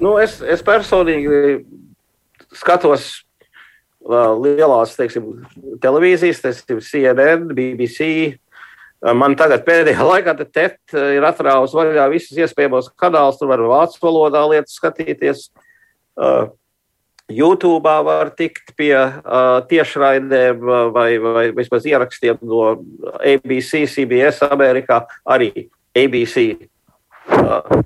[0.00, 1.60] Nu, es, es personīgi
[2.56, 3.08] skatos
[4.08, 5.26] uh, lielās teiksim,
[5.82, 6.40] televīzijas,
[6.72, 8.06] ir CNN, BBC.
[9.00, 13.64] Uh, man tagad pēdējā laikā te TET ir atrāvusi vaļā visas iespējamos kanālus, tur var
[13.68, 15.50] vācu valodā lietas skatīties.
[16.16, 16.48] Uh,
[17.30, 20.64] YouTube var tikt pie uh, tiešraidēm
[20.96, 22.72] vai, vai vismaz ierakstiem no
[23.20, 26.48] ABC, CBS, Amerikā, arī ABC.
[27.30, 27.84] Uh,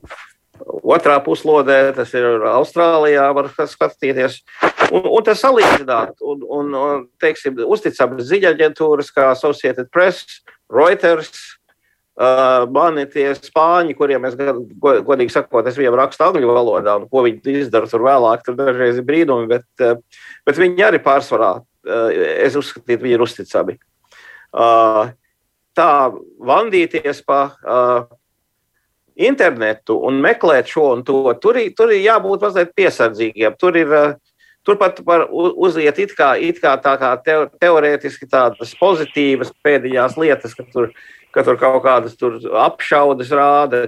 [0.82, 4.40] Otrā puslodē tas ir Austrālijā, var skatīties.
[4.90, 10.40] Un, un tas salīdzināt, un, un, un teiksim, uzticamas ziņaģentūras kā Associated Press,
[10.72, 11.30] Reuters,
[12.18, 17.24] uh, mani tie spāņi, kuriem es godīgi sakot, es viņiem rakstu angļu valodā, un ko
[17.26, 20.00] viņi izdara tur vēlāk, tur dažreiz ir brīnumi, bet, uh,
[20.46, 22.08] bet viņi arī pārsvarā, uh,
[22.44, 23.78] es uzskatītu, viņi ir uzticami.
[24.54, 25.14] Uh,
[25.74, 25.90] tā
[26.38, 28.06] vandīties pa uh,
[29.14, 33.56] internetu un meklēt šo un to, tur, tur ir jābūt mazliet piesardzīgiem.
[33.60, 33.92] Tur ir,
[34.66, 40.56] turpat var uziet it kā, it kā tā kā te, teorētiski tādas pozitīvas pēdējās lietas,
[40.56, 40.90] ka tur,
[41.34, 43.86] ka tur kaut kādas tur apšaudes rāda,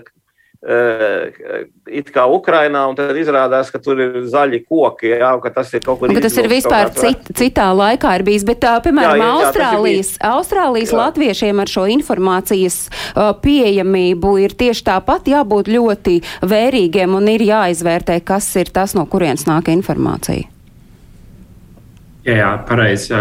[0.64, 5.84] it kā Ukrainā, un tad izrādās, ka tur ir zaļi koki, jā, ka tas ir
[5.84, 6.24] kaut kur tāds.
[6.24, 10.94] Tas ir vispār cit, citā laikā ir bijis, bet, uh, piemēram, jā, jā, Austrālijas, Austrālijas
[10.94, 10.98] jā.
[11.02, 18.20] latviešiem ar šo informācijas uh, pieejamību ir tieši tāpat jābūt ļoti vērīgiem un ir jāizvērtē,
[18.26, 20.48] kas ir tas, no kurienes nāk informācija.
[22.26, 23.12] Jā, jā pareizi.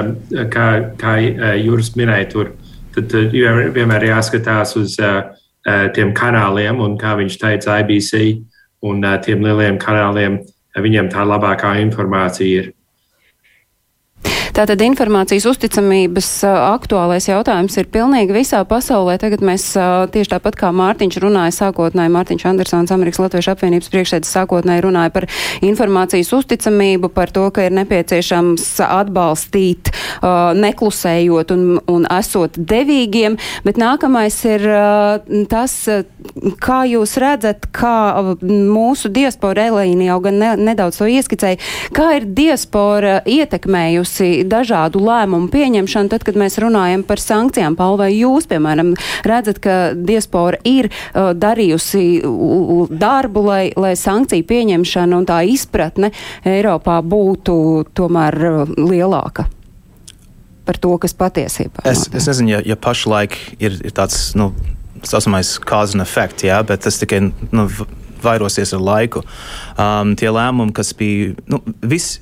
[0.49, 0.67] Kā,
[0.97, 1.17] kā
[1.61, 2.55] Jūras minēja, tur
[2.95, 3.11] tad
[3.75, 5.44] vienmēr jāskatās uz uh, Eh,
[5.95, 8.19] tiem kanāliem, un kā viņš teica, IBC
[8.85, 10.39] un eh, tiem lieliem kanāliem,
[10.75, 12.73] viņiem tā labākā informācija ir.
[14.55, 19.17] Tātad informācijas uzticamības aktuālais jautājums ir pilnīgi visā pasaulē.
[19.19, 19.65] Tagad mēs
[20.13, 25.27] tieši tāpat kā Mārtiņš runāja sākotnēji, Mārtiņš Andersons, Amerikas Latviešu apvienības priekšsēdis sākotnēji runāja par
[25.59, 29.91] informācijas uzticamību, par to, ka ir nepieciešams atbalstīt,
[30.55, 33.35] neklusējot un, un esot devīgiem,
[33.67, 34.63] bet nākamais ir
[35.51, 35.75] tas,
[36.63, 41.59] kā jūs redzat, kā mūsu diaspora Elīna jau gan ne, nedaudz to ieskicēja,
[41.95, 44.14] kā ir diaspora ietekmējusi
[44.47, 47.77] dažādu lēmumu pieņemšanu, tad, kad mēs runājam par sankcijām.
[47.79, 48.93] Paul, vai jūs, piemēram,
[49.27, 52.05] redzat, ka diaspora ir uh, darījusi
[52.91, 56.11] darbu, lai, lai sankciju pieņemšana un tā izpratne
[56.45, 57.57] Eiropā būtu
[57.97, 59.49] tomēr uh, lielāka?
[60.65, 61.91] Par to, kas patiesībā ir.
[61.91, 64.49] Es, es nezinu, ja, ja pašlaik ir, ir tāds, nu,
[65.05, 67.67] saucamais cause and effect, jā, bet tas tikai nu,
[68.25, 69.23] vairosies ar laiku.
[69.77, 72.19] Um, tie lēmumi, kas bija, nu, viss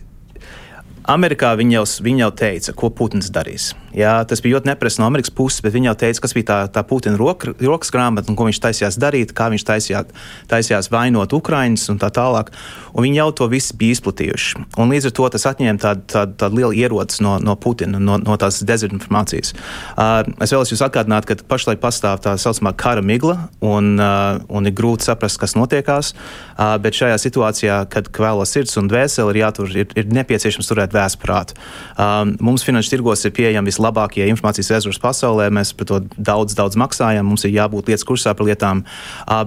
[1.09, 3.73] Amerikā viņi jau, viņi jau teica, ko Putins darīs.
[3.93, 6.57] Jā, tas bija ļoti neprasa no Amerikas puses, bet viņi jau teica, kas bija tā,
[6.73, 11.35] tā Putina roka, rokas grāmata un ko viņš taisījās darīt, kā viņš taisījās, taisījās vainot
[11.37, 12.49] Ukraiņus un tā tālāk.
[12.93, 14.63] Un viņi jau to visu bija izplatījuši.
[14.81, 18.17] Un līdz ar to tas atņēma tādu, tādu, tādu lielu ieroci no, no Putina, no,
[18.21, 19.53] no tās dezinformācijas.
[19.93, 24.69] Uh, es vēlos jūs atgādināt, ka pašlaik pastāv tā saucamā kara migla un, uh, un
[24.69, 26.13] ir grūti saprast, kas notiekās.
[26.53, 30.92] Uh, bet šajā situācijā, kad vēlos sirds un dvēseli ir jātur, ir, ir nepieciešams turēt
[30.93, 31.57] vēsprātu.
[31.97, 35.49] Um, mums finanšu tirgos ir pieejami vislabākie labākie informācijas resursi pasaulē.
[35.53, 37.25] Mēs par to daudz, daudz maksājam.
[37.25, 38.83] Mums ir jābūt lietas kursā par lietām,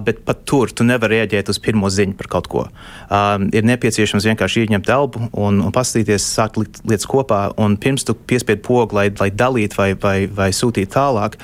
[0.03, 2.65] bet pat tur tu nevari rēģēt uz pirmo ziņu par kaut ko.
[3.53, 7.51] Ir nepieciešams vienkārši ieņemt elpu un, un paskatīties, sākt likt lietas kopā.
[7.57, 11.37] Un pirms tu piespied pogu, lai, lai dalītu vai, vai, vai sūtītu tālāk,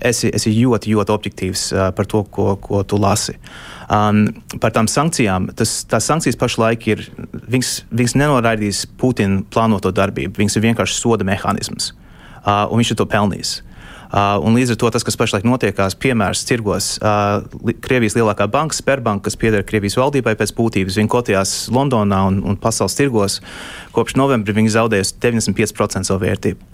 [0.00, 3.38] esi, esi ļoti, ļoti objektīvs par to, ko, ko tu lasi.
[3.84, 4.30] Um,
[4.62, 5.50] par tām sankcijām.
[5.58, 7.02] Tas, tās sankcijas pašlaik ir.
[7.52, 10.38] Viņas, viņas nenoraidīs Putina plānoto darbību.
[10.40, 11.92] Viņas ir vienkārši soda mehānisms
[12.44, 13.54] uh, un viņš ir to pelnījis.
[14.14, 17.42] Uh, un līdz ar to tas, kas pašlaik notiekās, piemērs tirgos, uh,
[17.82, 22.60] Krievijas lielākā banka, Sperbanka, kas pieder Krievijas valdībai pēc būtības, viņa kotījās Londonā un, un
[22.60, 23.40] pasaules tirgos.
[23.96, 26.73] Kopš novembra viņi zaudējusi 95% savu vērtību.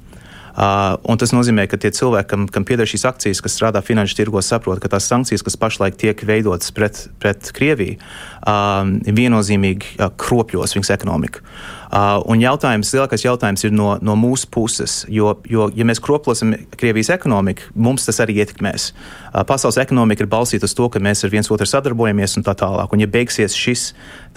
[0.51, 4.49] Uh, tas nozīmē, ka tie cilvēki, kam, kam pieder šīs akcijas, kas strādā finanšu tirgos,
[4.51, 8.01] saprot, ka tās sankcijas, kas pašlaik tiek veidotas pret, pret Krieviju,
[8.47, 8.83] uh,
[9.21, 11.45] viennozīmīgi uh, kropļos viņas ekonomiku.
[11.91, 16.53] Uh, un jautājums, lielākais jautājums ir no, no mūsu puses, jo, jo, ja mēs kroplosim
[16.79, 18.93] Krievijas ekonomiku, mums tas arī ietekmēs.
[19.33, 22.55] Uh, pasaules ekonomika ir balstīta uz to, ka mēs ar viens otru sadarbojamies un tā
[22.61, 22.95] tālāk.
[22.95, 23.89] Un, ja beigsies šis,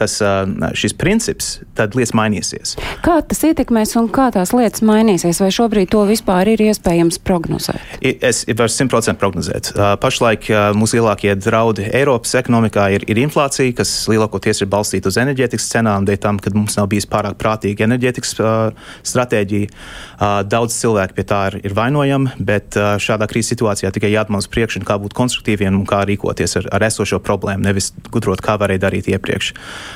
[0.02, 2.74] tas, uh, šis princips, tad lietas mainīsies.
[3.06, 5.44] Kā tas ietekmēs un kā tās lietas mainīsies?
[5.44, 8.02] Vai šobrīd to vispār ir iespējams prognozēt?
[8.02, 9.72] Es varu simtprocentīgi prognozēt.
[9.76, 15.12] Uh, pašlaik uh, mūsu lielākie draudi Eiropas ekonomikā ir, ir inflācija, kas lielākoties ir balstīta
[15.12, 19.70] uz enerģētikas cenām, dēļ tam, ka mums nav bijis pārāk prātīga enerģētikas uh, stratēģija.
[19.70, 24.50] Uh, daudz cilvēku pie tā ir, ir vainojami, bet uh, šādā krīzes situācijā tikai jāatmaz
[24.52, 28.88] priekš, kā būt konstruktīviem un kā rīkoties ar, ar esošo problēmu, nevis gudrot, kā varēja
[28.88, 29.54] darīt iepriekš.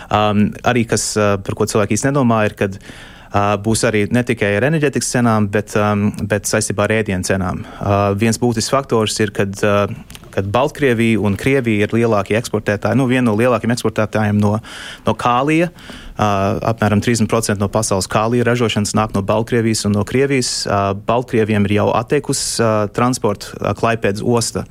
[0.07, 2.81] Um, arī kas, uh, par ko cilvēki īsti nedomā, ir, kad
[3.27, 7.65] Uh, būs arī ne tikai ar enerģētikas cenām, bet, um, bet saistībā ar ēdienu cenām.
[7.75, 9.91] Uh, viens būtisks faktors ir, kad, uh,
[10.37, 14.59] kad Baltkrievija un Krievija ir lielākie eksportētāji, nu, viena no lielākajiem eksportētājiem no,
[15.07, 15.71] no kālija.
[16.17, 20.51] Uh, apmēram 30% no pasaules kālija ražošanas nāk no Baltkrievijas un no Krievijas.
[20.69, 24.67] Uh, Baltkrieviem ir jau atteikusi uh, transporta uh, Klaipēdas osta.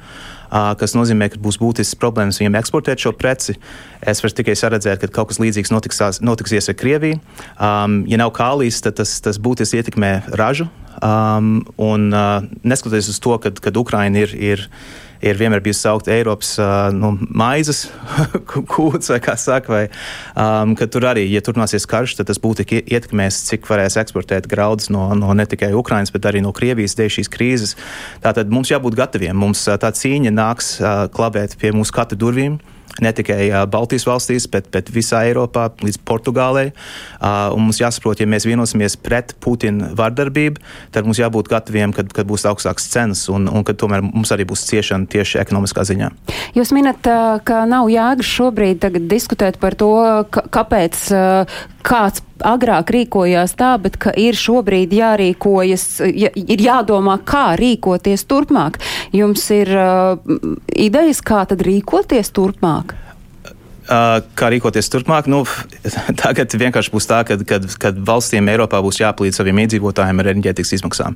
[0.47, 3.57] Uh, kas nozīmē, ka būs būtisks problēmas viņiem eksportēt šo preci.
[4.07, 7.19] Es varu tikai saredzēt, ka kaut kas līdzīgs notiks, notiksies ar Krieviju.
[7.59, 10.69] Um, ja nav kālijas, tad tas, tas būtiski ietekmē ražu.
[11.03, 14.39] Um, un uh, neskatoties uz to, ka Ukraina ir.
[14.39, 14.71] ir
[15.25, 16.55] ir vienmēr bijusi saukta Eiropas
[16.97, 17.87] nu, maizes
[18.73, 22.67] kūts, vai kā saka, vai um, ka tur arī, ja turpināsies karš, tad tas būtu
[22.83, 27.13] ietekmēs, cik varēs eksportēt graudus no, no ne tikai Ukrainas, bet arī no Krievijas dēļ
[27.19, 27.77] šīs krīzes.
[28.25, 29.37] Tātad mums jābūt gataviem.
[29.37, 30.77] Mums tā cīņa nāks
[31.17, 32.59] klabēt pie mūsu katra durvīm.
[33.03, 36.71] Ne tikai uh, Baltijas valstīs, bet, bet visā Eiropā, līdz Portugālei.
[37.21, 40.63] Uh, mums jāsaprot, ja mēs vienosimies pret Putina vardarbību,
[40.95, 44.49] tad mums jābūt gataviem, kad, kad būs augstākas cenas un, un kad tomēr mums arī
[44.49, 46.11] būs ciešana tieši ekonomiskā ziņā.
[46.57, 47.07] Jūs minat,
[47.47, 49.93] ka nav jēgas šobrīd diskutēt par to,
[50.31, 51.07] kāpēc
[51.87, 58.81] kāds agrāk rīkojās tā, bet ka ir šobrīd jārīkojas, ja, ir jādomā, kā rīkoties turpmāk.
[59.17, 60.19] Jums ir uh,
[60.75, 62.97] idejas, kā tad rīkoties turpmāk?
[63.87, 65.29] Kā rīkoties turpmāk?
[65.31, 65.45] Nu,
[66.23, 70.75] tagad vienkārši būs tā, ka kad, kad valstīm Eiropā būs jāpalīdz saviem iedzīvotājiem ar enerģētikas
[70.79, 71.15] izmaksām.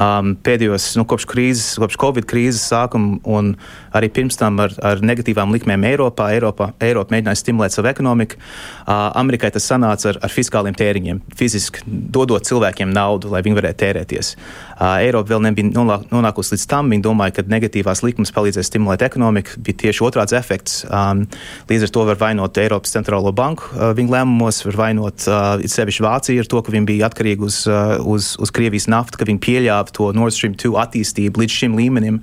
[0.00, 3.52] Um, pēdējos, nu, kopš krīzes, kopš Covid krīzes sākuma un
[3.96, 8.40] arī pirms tam ar, ar negatīvām likmēm Eiropā, Eiropā, Eiropa mēģināja stimulēt savu ekonomiku.
[8.40, 13.80] Uh, Amerikai tas sanāca ar, ar fiskāliem tēriņiem, fiziski dodot cilvēkiem naudu, lai viņi varētu
[13.84, 14.32] tērēties.
[14.76, 16.88] Uh, Eiropa vēl nebija nonākusi līdz tam.
[16.92, 19.60] Viņi domāja, ka negatīvās likmes palīdzēs stimulēt ekonomiku.
[19.60, 20.82] Bija tieši otrāds efekts.
[20.88, 21.26] Um,
[21.68, 26.04] līdz ar to var vainot Eiropas centrālo banku uh, viņu lēmumos, var vainot uh, sevišķi
[26.06, 29.42] Vāciju ar to, ka viņi bija atkarīgi uz, uh, uz, uz Krievijas naftu, ka viņi
[29.44, 32.22] pieļāva to Nord Stream 2 attīstību līdz šim līmenim,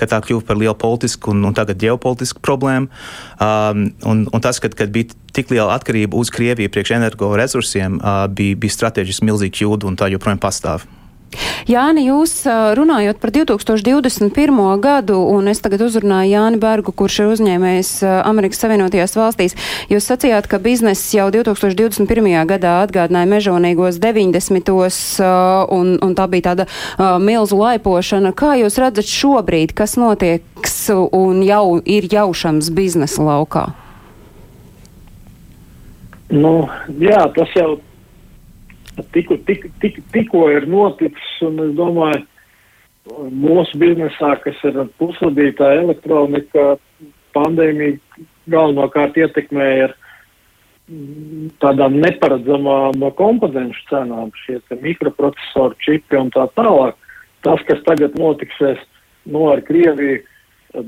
[0.00, 2.90] ka tā kļuva par lielu politisku un, un tagad ģeopolitisku problēmu.
[3.42, 8.24] Um, un, un tas, kad, kad bija tik liela atkarība uz Krieviju priekš energoresursiem, uh,
[8.32, 10.86] bija, bija strateģiski milzīgi kļūda un tā joprojām pastāv.
[11.70, 12.42] Jāni, jūs
[12.76, 14.60] runājot par 2021.
[14.82, 17.92] gadu, un es tagad uzrunāju Jāni Bergu, kurš ir uzņēmējs
[18.26, 19.56] Amerikas Savienotajās valstīs,
[19.92, 22.30] jūs sacījāt, ka bizness jau 2021.
[22.50, 24.72] gadā atgādināja mežonīgos 90.
[25.78, 28.34] un, un tā bija tāda uh, milzu laipošana.
[28.36, 33.68] Kā jūs redzat šobrīd, kas notieks un jau ir jaušams biznesa laukā?
[36.32, 36.66] Nu,
[36.96, 37.76] jā, tas jau
[39.12, 42.26] Tiku, tik, tik, tikko ir noticis, un es domāju,
[43.32, 46.76] mūsu biznesā, kas ir pusvadītā elektronika,
[47.32, 47.96] pandēmija
[48.52, 49.96] galvenokārt ietekmēja ar
[51.62, 56.98] tādām neparedzamām komponentu cenām, šie mikroprocesoru čipi un tā tālāk.
[57.42, 58.78] Tas, kas tagad notiksies
[59.24, 60.20] no nu, ar Krieviju,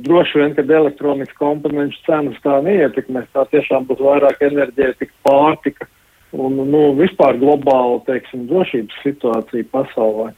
[0.05, 5.89] droši vien, kad elektronikas komponentu cenas tā neietekmēs, tā tiešām būs vairāk enerģētika, pārtika
[6.35, 10.33] un nu, vispār globāla teiksim, drošības situācija pasaulē.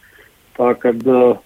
[0.56, 1.38] Tā kā uh,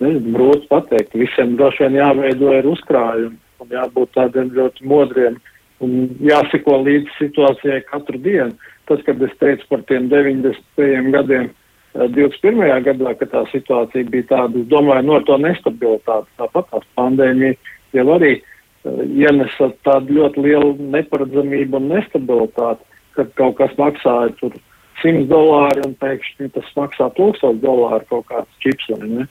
[0.00, 5.40] nezinu, grūti pateikt, visiem droši vien jāveido ir uzkrājumi un jābūt tādiem ļoti modriem
[5.82, 8.54] un jāsiko līdz situācijai katru dienu.
[8.90, 11.10] Tas, kad es teicu par tiem 90.
[11.14, 11.50] gadiem,
[11.94, 12.62] 21.
[12.62, 17.58] Uh, gadā, kad tā situācija bija tāda, es domāju, no to nestabilitāti, tāpat tās pandēmija
[17.96, 24.56] jau arī uh, ienesa tādu ļoti lielu neparedzamību un nestabilitāti kad kaut kas maksāja tur
[25.02, 29.26] 100 dolāri un pēkšņi tas maksā 1000 dolāru kaut kāds čips vai ne.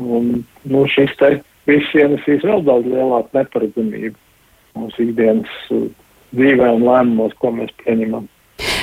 [0.00, 0.30] Un,
[0.66, 1.30] nu, šis te
[1.70, 4.16] viss ienesīs vēl daudz lielāku neparedzamību
[4.74, 5.86] mūsu ikdienas uh,
[6.34, 8.26] dzīvē un lēmumos, ko mēs pieņemam.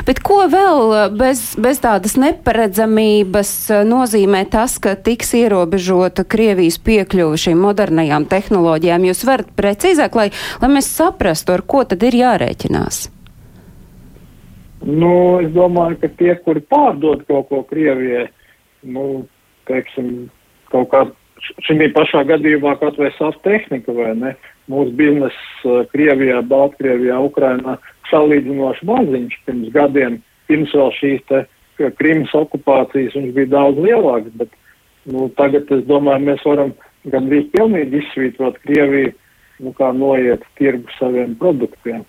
[0.07, 6.79] Bet ko vēl uh, bez, bez tādas neparedzamības uh, nozīmē tas, ka tiks ierobežota Krievijas
[6.81, 9.07] piekļuva šīm modernajām tehnoloģijām?
[9.11, 10.29] Jūs varat precīzāk, lai,
[10.63, 13.09] lai mēs saprastu, ar ko tad ir jārēķinās?
[14.81, 15.13] Nu,
[15.43, 18.27] es domāju, ka tie, kuri pārdod kaut ko Krievijai,
[18.81, 19.25] nu,
[19.69, 20.31] teiksim,
[20.73, 21.03] kaut kā
[21.65, 24.33] šī pašā gadījumā kaut vai savu tehniku vai ne,
[24.71, 27.77] mūsu biznes uh, Krievijā, Baltkrievijā, Ukrainā
[28.09, 31.45] salīdzinoši maziņš pirms gadiem, pirms vēl šīs te
[31.97, 34.51] Krimas okupācijas viņš bija daudz lielāks, bet,
[35.09, 36.73] nu, tagad es domāju, mēs varam
[37.09, 39.13] gandrīz pilnīgi izsvītrot Krieviju,
[39.65, 42.03] nu, kā noiet tirgu saviem produktiem.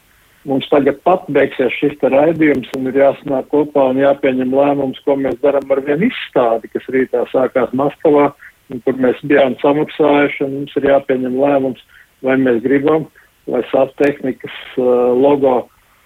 [0.48, 5.37] Mums tagad pat beigsies šis raidījums un ir jāsanāk kopā un jāpieņem lēmums, ko mēs
[5.44, 8.33] darām ar vienu izstādi, kas rītā sākās Maskavā,
[8.72, 11.85] un kur mēs bijām samaksājuši, mums ir jāpieņem lēmums,
[12.26, 13.07] vai mēs gribam,
[13.46, 15.55] lai SAP tehnikas uh, logo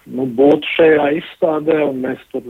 [0.05, 2.45] nu, būtu šajā izstādē, un mēs tur,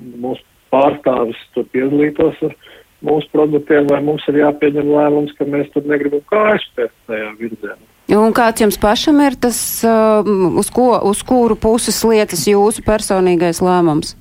[0.00, 2.56] mūsu pārstāvis tur piedalītos ar
[3.04, 7.91] mūsu produktiem, vai mums ir jāpieņem lēmums, ka mēs tur negribam kājas pēc tajā virzienā.
[8.12, 10.26] Un kāds jums pašam ir tas, uh,
[10.60, 14.16] uz, ko, uz kuru puses lietas jūsu personīgais lēmums?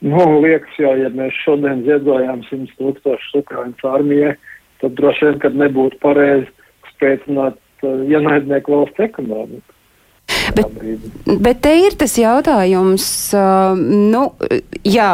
[0.00, 4.32] Nu, liekas jau, ja mēs šodien ziedojām 100 tūkstošus Ukraiņas armijai,
[4.80, 6.48] tad droši vien, kad nebūtu pareizi
[6.94, 9.76] spēcināt uh, ienaidnieku valsts ekonomiku.
[10.56, 10.72] Bet,
[11.42, 13.04] bet te ir tas jautājums,
[13.36, 14.24] uh, nu,
[14.88, 15.12] jā,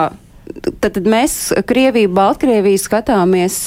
[0.81, 1.37] tad, mēs
[1.67, 3.59] Krieviju, Baltkrieviju skatāmies,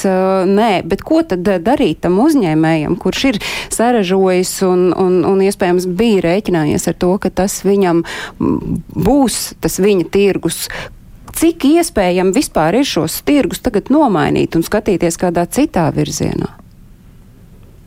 [0.50, 3.42] nē, bet ko tad darīt tam uzņēmējam, kurš ir
[3.74, 8.04] saražojis un, un, un iespējams bija rēķinājies ar to, ka tas viņam
[8.40, 10.66] būs tas viņa tirgus.
[11.40, 16.50] Cik iespējami vispār ir šos tirgus tagad nomainīt un skatīties kādā citā virzienā?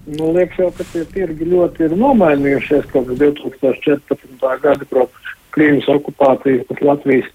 [0.06, 4.48] Nu, liekas jau, ka tie tirgi ļoti ir nomainījušies kopš 2014.
[4.64, 7.28] gada, kopš Krīmas okupācijas, kas Latvijas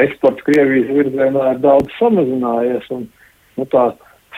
[0.00, 2.88] eksports Krievijas virzienā ir daudz samazinājies.
[2.94, 3.06] Un,
[3.58, 3.90] nu, tā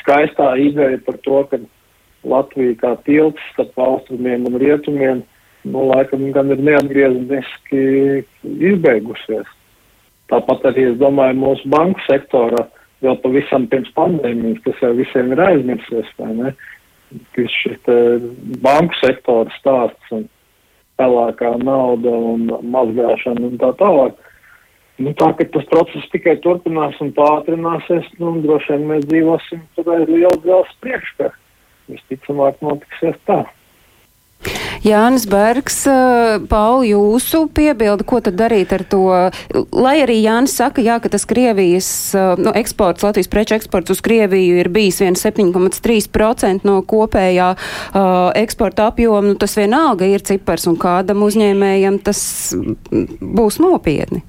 [0.03, 1.61] skaistā ideja par to, ka
[2.27, 5.23] Latvija kā tilts starp austrumiem un rietumiem,
[5.67, 7.83] nu, laikam gan ir neatgriezeniski
[8.45, 9.51] izbeigusies.
[10.31, 12.67] Tāpat arī, es domāju, mūsu banku sektorā
[13.05, 16.55] vēl pavisam pirms pandēmijas, kas jau visiem ir aizmirsies, vai ne?
[17.37, 17.91] Kas šis
[18.65, 20.25] banku sektora stāsts un
[20.99, 24.17] pelēkā nauda un mazgāšana un tā tālāk.
[24.97, 30.09] Nu, tā ka tas process tikai turpinās un pātrināsies, nu, droši vien mēs dzīvosim aiz
[30.09, 31.29] liela gals priekškā.
[31.93, 33.45] Visticamāk notiksies tā.
[34.87, 35.81] Jānis Bergs,
[36.51, 39.03] Pauli, jūsu piebilda, ko tad darīt ar to?
[39.75, 41.89] Lai arī Jānis saka, jā, ka tas Krievijas
[42.39, 48.07] nu, eksports, Latvijas preču eksports uz Krieviju ir bijis 7,3% no kopējā uh,
[48.39, 52.23] eksporta apjoma, nu, tas vienalga ir cipars un kādam uzņēmējam tas
[52.55, 54.23] būs nopietni.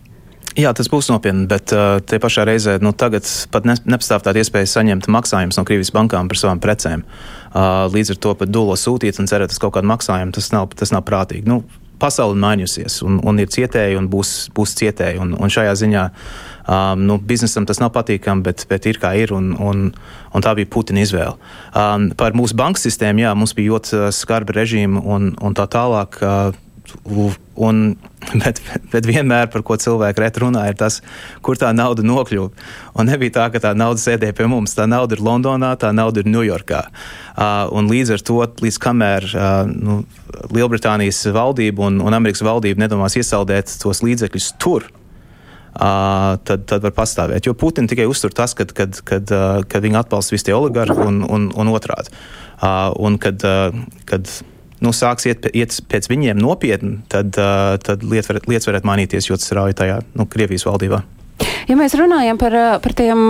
[0.58, 4.72] Jā, tas būs nopietni, bet uh, te pašā reizē nu, tagad pat nepastāv tāda iespēja
[4.72, 7.03] saņemt maksājumus no Krievijas bankām par savām precēm.
[7.51, 10.72] Uh, līdz ar to pat dūlo sūtīt un cerēt uz kaut kādu maksājumu, tas nav,
[10.74, 11.45] tas nav prātīgi.
[11.45, 11.62] Nu,
[12.01, 15.22] pasaule ir mainījusies, un, un ir cietēji, un būs, būs cietēji.
[15.22, 19.34] Un, un šajā ziņā um, nu, biznesam tas nav patīkami, bet, bet ir kā ir,
[19.38, 19.89] un, un,
[20.34, 21.38] un tā bija Putina izvēle.
[21.78, 26.18] Um, par mūsu banku sistēmu, jā, mums bija ļoti skarbi režīmi un, un tā tālāk.
[26.22, 26.64] Uh,
[27.57, 27.81] Un,
[28.43, 28.59] bet,
[28.91, 30.99] bet vienmēr par ko cilvēki reti runā, ir tas,
[31.45, 32.67] kur tā nauda nokļuva.
[32.97, 34.75] Un nebija tā, ka tā nauda sēdēja pie mums.
[34.77, 36.83] Tā nauda ir Londonā, tā nauda ir Ņujorkā.
[37.38, 39.99] Uh, līdz ar to, līdz kamēr uh, nu,
[40.53, 44.91] Lielbritānijas valdība un, un Amerikas valdība nedomās iesaldēt tos līdzekļus tur,
[45.77, 47.45] Uh, tad, tad var pastāvēt.
[47.45, 50.95] Jo Putina tikai uztur tas, kad, kad, kad, uh, kad viņi atbalsta visi tie oligarhi
[51.05, 52.09] un, un, un otrādi.
[52.57, 53.45] Uh, un kad,
[54.09, 54.31] kad
[54.84, 57.38] nu, sāks iet, iet pēc viņiem nopietni, tad,
[57.84, 61.03] tad liet var, lietas varētu mainīties ļoti strauji tajā nu, Krievijas valdībā.
[61.67, 63.28] Ja mēs runājam par, par, tiem,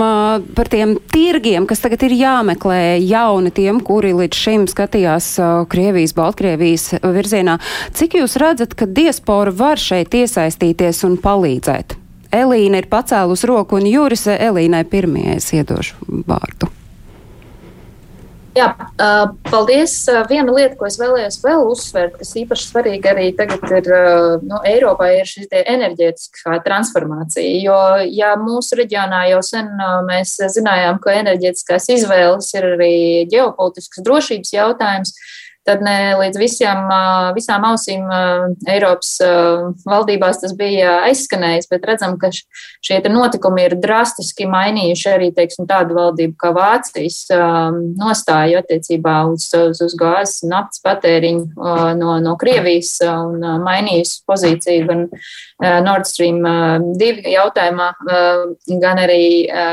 [0.56, 5.32] par tiem tirgiem, kas tagad ir jāmeklē jauni tiem, kuri līdz šim skatījās
[5.68, 7.58] Krievijas, Baltkrievijas virzienā,
[7.98, 11.98] cik jūs redzat, ka diaspora var šeit iesaistīties un palīdzēt?
[12.38, 16.77] Elīna ir pacēlus roku un Jūris Elīnai pirmie es iedošu vārdu.
[18.58, 18.68] Jā,
[19.46, 19.94] paldies.
[20.30, 23.90] Viena lieta, ko es vēlējos vēl uzsvērt, kas īpaši svarīga arī tagad ir
[24.42, 27.52] nu, Eiropā, ir šī enerģētiskā transformācija.
[27.62, 27.78] Jo,
[28.10, 29.70] ja mūsu reģionā jau sen
[30.08, 32.94] mēs zinājām, ka enerģētiskās izvēles ir arī
[33.30, 35.14] ģeopolitiskas drošības jautājums,
[35.68, 36.88] tad ne līdz visiem,
[37.36, 38.06] visām ausīm
[38.68, 39.14] Eiropas
[39.88, 45.98] valdībās tas bija aizskanējis, bet redzam, ka šie notikumi ir drastiski mainījuši arī teiksim, tādu
[45.98, 47.20] valdību kā Vācijas
[47.98, 51.68] nostāju attiecībā uz, uz, uz gāzes un naftas patēriņu
[52.00, 55.06] no, no Krievijas un mainījusi pozīciju gan
[55.84, 56.40] Nord Stream
[56.98, 57.88] 2 jautājumā,
[58.80, 59.22] gan arī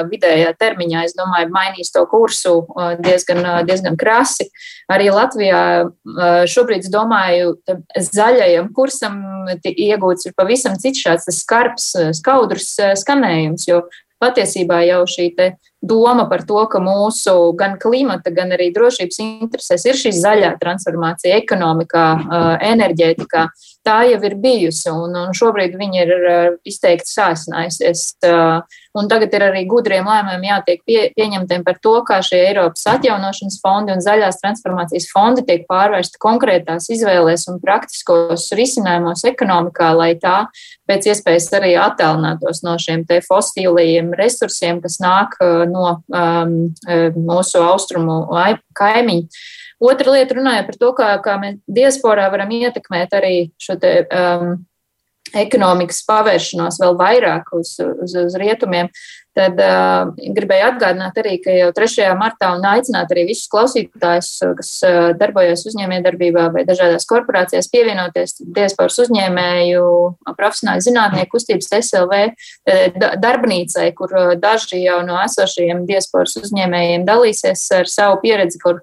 [0.10, 2.58] vidējā termiņā, es domāju, mainīs to kursu
[3.06, 4.50] diezgan, diezgan krasi.
[4.92, 5.85] Arī Latvijā
[6.52, 7.56] šobrīd, es domāju,
[7.96, 9.22] zaļajam kursam
[9.64, 13.84] iegūts ir pavisam cits šāds skarbs, skaudrs skanējums, jo
[14.22, 15.30] patiesībā jau šī
[15.86, 21.38] doma par to, ka mūsu gan klimata, gan arī drošības interesēs ir šī zaļā transformācija
[21.44, 22.06] ekonomikā,
[22.74, 23.50] enerģētikā.
[23.86, 26.14] Tā jau ir bijusi, un, un šobrīd viņa ir
[26.66, 28.16] izteikti sāsinājusies.
[28.96, 33.60] Un tagad ir arī gudriem lēmumiem jātiek pie, pieņemtiem par to, kā šie Eiropas atjaunošanas
[33.62, 40.48] fondi un zaļās transformācijas fondi tiek pārvērsti konkrētās izvēlēs un praktiskos risinājumos ekonomikā, lai tā
[40.90, 45.38] pēc iespējas arī attālinātos no šiem te fosīlajiem resursiem, kas nāk
[45.70, 46.58] no um,
[47.20, 48.24] mūsu austrumu
[48.80, 49.46] kaimiņu.
[49.86, 54.56] Otra lieta runāja par to, kā, kā mēs diasporā varam ietekmēt arī šo te, um,
[55.36, 58.92] ekonomikas pavēršanos vēl vairāk uz, uz, uz rietumiem.
[59.36, 62.06] Tad uh, gribēju atgādināt arī, ka jau 3.
[62.16, 64.30] martā un aicināt arī visus klausītājus,
[64.62, 69.84] kas uh, darbojas uzņēmējdarbībā vai dažādās korporācijās, pievienoties diasporas uzņēmēju
[70.38, 72.22] profesionāļu zinātnieku kustības SLV
[72.96, 78.80] darbnīcai, kur daži jau no esošajiem diasporas uzņēmējiem dalīsies ar savu pieredzi, kur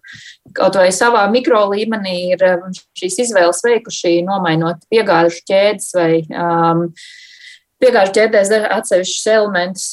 [0.57, 2.47] kaut vai savā mikro līmenī ir
[2.99, 6.89] šīs izvēles veikuši, nomainot piegājušu ķēdes vai um,
[7.83, 9.87] piegāžu ķēdēs atsevišķus elementus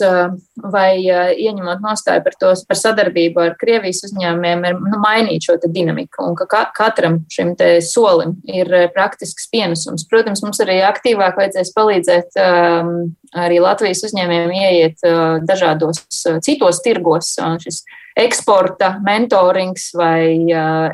[0.73, 6.27] vai ieņemot nostāju par, tos, par sadarbību ar Krievijas uzņēmumiem, ir nu, mainīt šo dinamiku
[6.29, 10.05] un ka katram šim solim ir praktisks pienesums.
[10.09, 15.09] Protams, mums arī aktīvāk vajadzēs palīdzēt arī Latvijas uzņēmējiem ieiet
[15.49, 16.05] dažādos
[16.45, 17.35] citos tirgos.
[17.63, 17.83] Šis
[18.19, 20.49] eksporta mentorings vai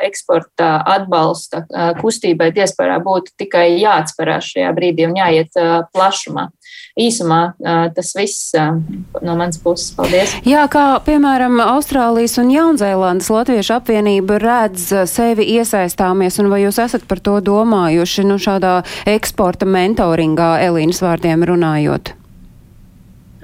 [0.06, 1.64] eksporta atbalsta
[2.00, 5.58] kustībai diasporā būtu tikai jāatcerās šajā brīdī un jāiet
[5.96, 6.50] plašumā.
[6.96, 7.40] Īsumā
[7.96, 9.90] tas viss no manas puses.
[9.98, 10.36] Paldies!
[10.48, 17.04] Jā, kā piemēram Austrālijas un Jaunzēlandes Latviešu apvienība redz sevi iesaistāmies, un vai jūs esat
[17.10, 18.78] par to domājuši, nu, šādā
[19.12, 22.16] eksporta mentoringā, Elīnas vārdiem runājot?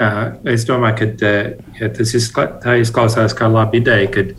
[0.02, 2.48] Uh, es domāju, ka uh, ja tas izkla,
[2.82, 4.32] izklausās kā laba ideja, kad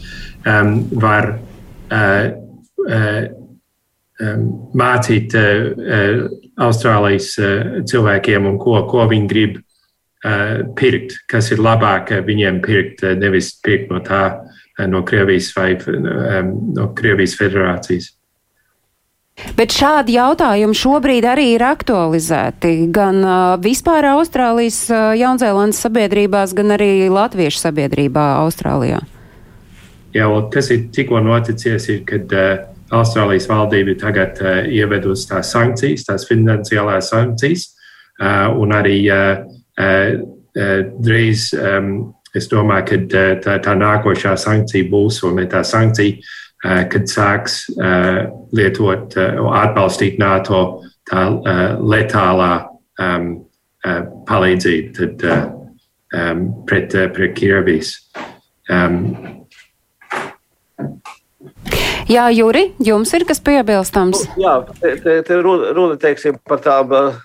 [0.49, 2.25] um, var uh,
[2.83, 3.21] uh,
[4.19, 4.49] um,
[4.79, 6.25] mācīt uh, uh,
[6.67, 13.15] Austrālijas uh, cilvēkiem, ko, ko viņi grib uh, pirkt, kas ir labāk viņiem pirkt, uh,
[13.19, 18.11] nevis pirkt no tā, uh, no Krievijas vai um, no Krievijas federācijas.
[19.57, 26.75] Bet šādi jautājumi šobrīd arī ir aktualizēti gan uh, vispār Austrālijas, uh, Jaunzēlandes sabiedrībās, gan
[26.77, 29.03] arī Latviešu sabiedrībā Austrālijā.
[30.13, 35.53] Jā, well, kas ir tikko noticies, ir, kad uh, Austrālijas valdība tagad uh, ievedusi tās
[35.55, 37.69] sankcijas, tās finansiālās sankcijas,
[38.21, 39.45] uh, un arī uh,
[39.81, 40.33] uh,
[41.03, 46.17] drīz um, es domāju, ka tā, tā nākošā sankcija būs, un tā sankcija
[46.63, 51.25] kad sāks eh, lietot un eh, atbalstīt NATO tā
[51.83, 52.53] letālā
[53.03, 53.33] um,
[54.29, 55.25] palīdzība tad,
[56.15, 57.97] um, pret, pret Krievijas.
[58.71, 59.43] Um,
[62.11, 64.23] Jā, Juri, jums ir kas piebilstams?
[64.37, 67.19] Nu, jā, te, te, te runa teiksim, par tām uh,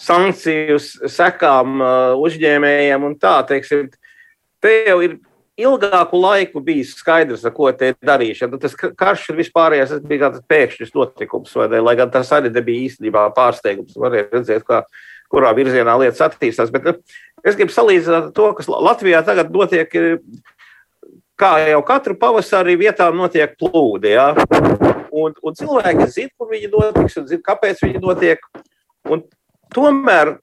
[0.00, 3.86] sankciju sekām uh, uzņēmējiem un tā, teiksim,
[4.62, 5.18] te jau ir
[5.60, 8.54] ilgāku laiku bijis skaidrs, ko te darīšana.
[8.54, 11.82] Nu, tas karš ir vispārējais, tas bija tāds pēkšņs notikums, ne?
[11.84, 13.98] Lai gan tas arī nebija īstenībā pārsteigums.
[14.00, 14.82] Varēja redzēt, kā,
[15.32, 16.72] kurā virzienā lietas attīstās.
[16.74, 16.96] Bet nu,
[17.46, 19.94] es gribu salīdzināt to, kas Latvijā tagad notiek.
[21.34, 24.12] Kā jau katru pavasarī vietām notiek plūdi.
[24.12, 24.28] Ja?
[25.10, 28.42] Un, un cilvēki zina, kur viņi notiks, un zina, kāpēc viņi notiek.
[29.10, 29.24] Un
[29.74, 30.36] tomēr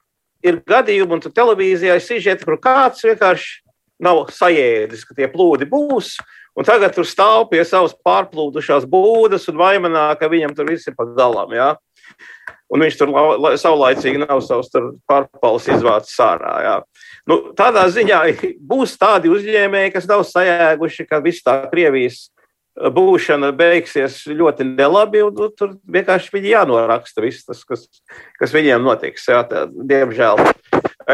[0.43, 3.60] ir gadījumi, un televīzijā ir sižeti, kur kāds vienkārši
[4.03, 6.15] nav sajēdzis, ka tie plūdi būs.
[6.57, 10.97] Un tagad tur stāv pie savas pārplūdušās būdas un vaimanā, ka viņam tur viss ir
[10.97, 11.53] pa galam.
[11.55, 11.69] Ja?
[12.71, 14.71] Un viņš tur la, saulaicīgi nav savus
[15.07, 16.53] pārpalus izvācis ārā.
[16.65, 16.75] Ja?
[17.27, 18.21] Nu, tādā ziņā
[18.71, 22.29] būs tādi uzņēmēji, kas nav sajēguši, ka viss tā Krievijas
[22.71, 27.87] būšana beigsies ļoti nelabi, un, un tur vienkārši viņi jānoraksta viss tas, kas,
[28.39, 29.27] kas viņiem notiks.
[29.27, 30.39] Jā, tā, diemžēl.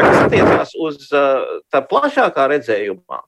[0.04, 1.04] Kas attiecās uz
[1.72, 3.20] tā plašākā redzējumā,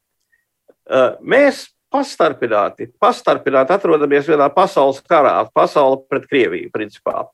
[1.21, 7.25] mēs pastarpināti, pastarpināti atrodamies vienā pasaules karā, pasaule pret Krieviju, principā.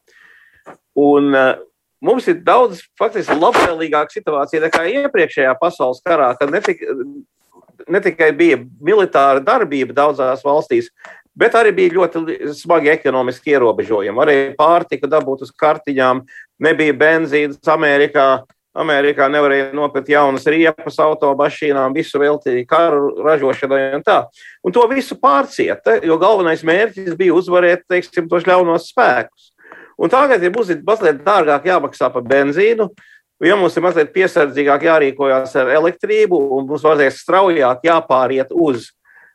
[0.97, 1.37] Un
[2.01, 6.97] mums ir daudz faktiski labvēlīgāka situācija nekā iepriekšējā pasaules karā, kad netika,
[7.89, 10.89] ne tikai bija militāra darbība daudzās valstīs,
[11.37, 14.22] bet arī bija ļoti smagi ekonomiski ierobežojumi.
[14.24, 16.24] Arī pārtika dabūt uz kartiņām,
[16.64, 18.47] nebija benzīnas Amerikā.
[18.76, 24.18] Amerikā nevarēja nopirkt jaunas riepas automašīnām, visu veltīja karu ražošanai un tā.
[24.64, 29.52] Un to visu pārcieta, jo galvenais mērķis bija uzvarēt, teiksim, tos ļaunos spēkus.
[29.96, 32.90] Un tagad ir ja mazliet dārgāk jāmaksā par benzīnu,
[33.44, 38.90] ja mums ir mazliet piesardzīgāk jārīkojas ar elektrību un mums mazliet straujāk jāpāriet uz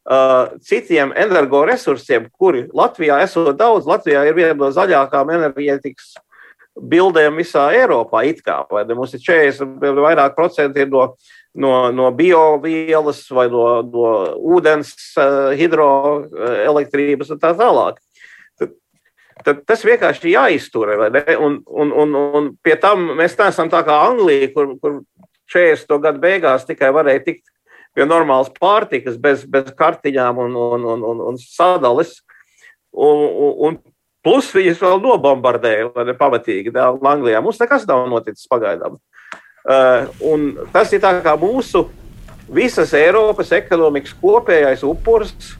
[0.05, 6.13] uh, citiem energoresursiem, kuri Latvijā esot daudz, Latvijā ir viena no zaļākām enerģētikas
[6.77, 8.23] bildēm visā Eiropā.
[8.45, 8.61] Kā,
[8.95, 11.15] mums ir 40 vai vairāk procenti no,
[11.53, 14.13] no, no biovielas vai no, no
[14.55, 17.99] ūdens, uh, hidroelektrības un tā tālāk.
[18.59, 18.75] Tad,
[19.45, 20.95] tad tas vienkārši ir jāiztur.
[21.37, 25.01] Un, un, un, un pie tam mēs neesam tā kā Anglija, kur, kur
[25.51, 25.97] 40.
[26.03, 27.47] gadu beigās tikai varēja tikt
[27.95, 32.21] pie normālas pārtikas, bez, bez kartiņām un, un, un, un, un sadales.
[32.91, 33.75] Un, un, un
[34.21, 37.41] Plus viņas vēl nobombardēja, lai ne pamatīgi Anglijā.
[37.41, 38.99] Mums nekas nav noticis pagaidām.
[39.61, 41.87] Uh, tas ir tā kā mūsu
[42.51, 45.55] visas Eiropas ekonomikas kopējais upuris,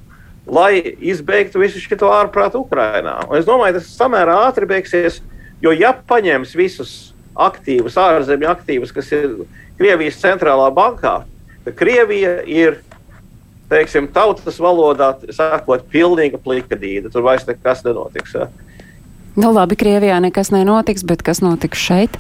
[0.45, 3.20] lai izbeigtu visu šo ārprātu Ukrajinā.
[3.38, 5.22] Es domāju, tas samērā ātri beigsies,
[5.62, 6.93] jo ja paņems visus
[7.38, 9.43] aktīvus, ārzemju aktīvus, kas ir
[9.80, 11.22] Krievijas centrālā bankā,
[11.66, 12.82] tad Krievija ir
[13.72, 17.11] teiksim, tautas valodā sakot, pilnīga plikadīda.
[17.13, 18.36] Tur vairs nekas nenotiks.
[18.36, 18.49] Ja.
[19.39, 22.19] Nu, labi, Krievijā nekas nenotiks, bet kas notiks šeit?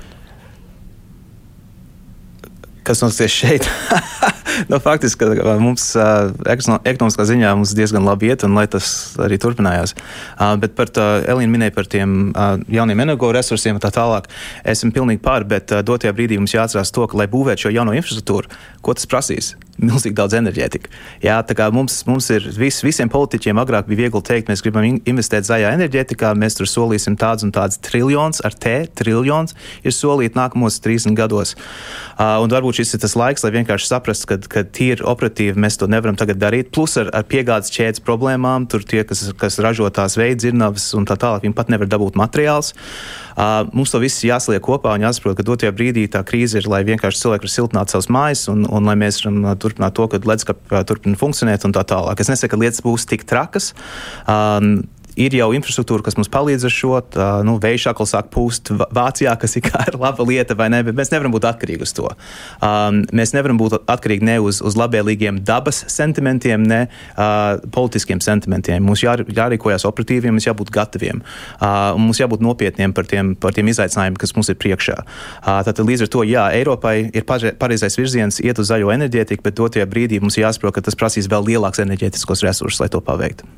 [2.87, 3.67] Kas notiks šeit?
[4.71, 8.87] nu, faktiski, ka mums uh, ekonomiskā ziņā mums diezgan labi iet, un lai tas
[9.21, 9.93] arī turpinājās.
[10.39, 14.31] Uh, bet par tā, Elīna minēja par tiem uh, jauniem energoresursiem un tā tālāk.
[14.63, 17.93] Esmu pilnīgi pār, bet uh, dotajā brīdī mums jāatcerās to, ka, lai būvētu šo jauno
[17.99, 18.49] infrastruktūru,
[18.81, 19.53] ko tas prasīs?
[19.79, 20.91] Milzīgi daudz enerģētika.
[21.23, 24.85] Jā, tā kā mums, mums ir vis, visiem politiķiem agrāk bija viegli teikt, mēs gribam
[24.85, 29.55] investēt zaļā enerģētikā, mēs tur solīsim tāds un tāds triljons ar T, triljons
[29.85, 31.55] ir solīt nākamos 30 gados.
[32.17, 35.79] Uh, un varbūt šis ir tas laiks, lai vienkārši saprastu, ka, ka tīri operatīvi mēs
[35.81, 36.71] to nevaram tagad darīt.
[36.75, 41.17] Plus ar, ar piegādes ķēdes problēmām, tur tie, kas, kas ražo tās veidzirnavas un tā
[41.19, 42.73] tālāk, viņi pat nevar dabūt materiālus.
[43.31, 46.83] Uh, mums to viss jāsliek kopā un jāsaprot, ka dotajā brīdī tā krīze ir, lai
[46.87, 50.83] vienkārši cilvēki var siltināt savas mājas un, un lai mēs varam turpināt to, ka ledskapa
[50.89, 52.23] turpina funkcionēt un tā tālāk.
[52.23, 53.71] Es nesaku, ka lietas būs tik trakas.
[54.29, 54.81] Um,
[55.19, 56.93] ir jau infrastruktūra, kas mums palīdz ar šo.
[57.13, 60.81] Tā, nu, Vējš atkal sāk pūst Vācijā, kas ir laba lieta, vai ne?
[60.87, 62.07] Bet mēs nevaram būt atkarīgi uz to.
[62.63, 68.83] Um, mēs nevaram būt atkarīgi ne uz, uz labvēlīgiem dabas sentimentiem, ne uh, politiskiem sentimentiem.
[68.85, 71.23] Mums jā, jārīkojas operatīviem, mums jābūt gataviem.
[71.59, 74.99] Uh, mums jābūt nopietniem par tiem, par tiem izaicinājumiem, kas mums ir priekšā.
[75.01, 79.59] Uh, tātad līdz ar to, jā, Eiropai ir pareizais virziens iet uz zaļo enerģētiku, bet
[79.59, 83.49] dotajā brīdī mums jāsaprot, ka tas prasīs vēl lielāks enerģētiskos resursus, lai to paveiktu.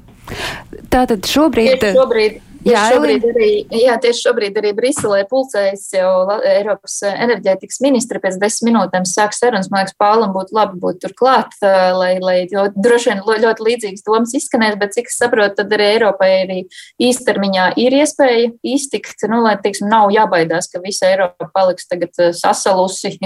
[0.93, 1.77] Tātad šobrīd.
[1.81, 6.11] Tieši šobrīd Jā, šobrīd arī, jā, tieši šobrīd arī Briselē pulcējas jau
[6.47, 9.67] Eiropas enerģētikas ministri pēc desmit minūtēm sāk sarunas.
[9.71, 14.05] Man liekas, Pālam būtu labi būt tur klāt, lai, lai jo droši vien ļoti līdzīgas
[14.07, 16.59] domas izskanēs, bet cik es saprotu, tad arī Eiropai arī
[17.03, 23.17] īstermiņā ir iespēja iztikt, nu, lai, teiksim, nav jābaidās, ka visa Eiropa paliks tagad sasalusi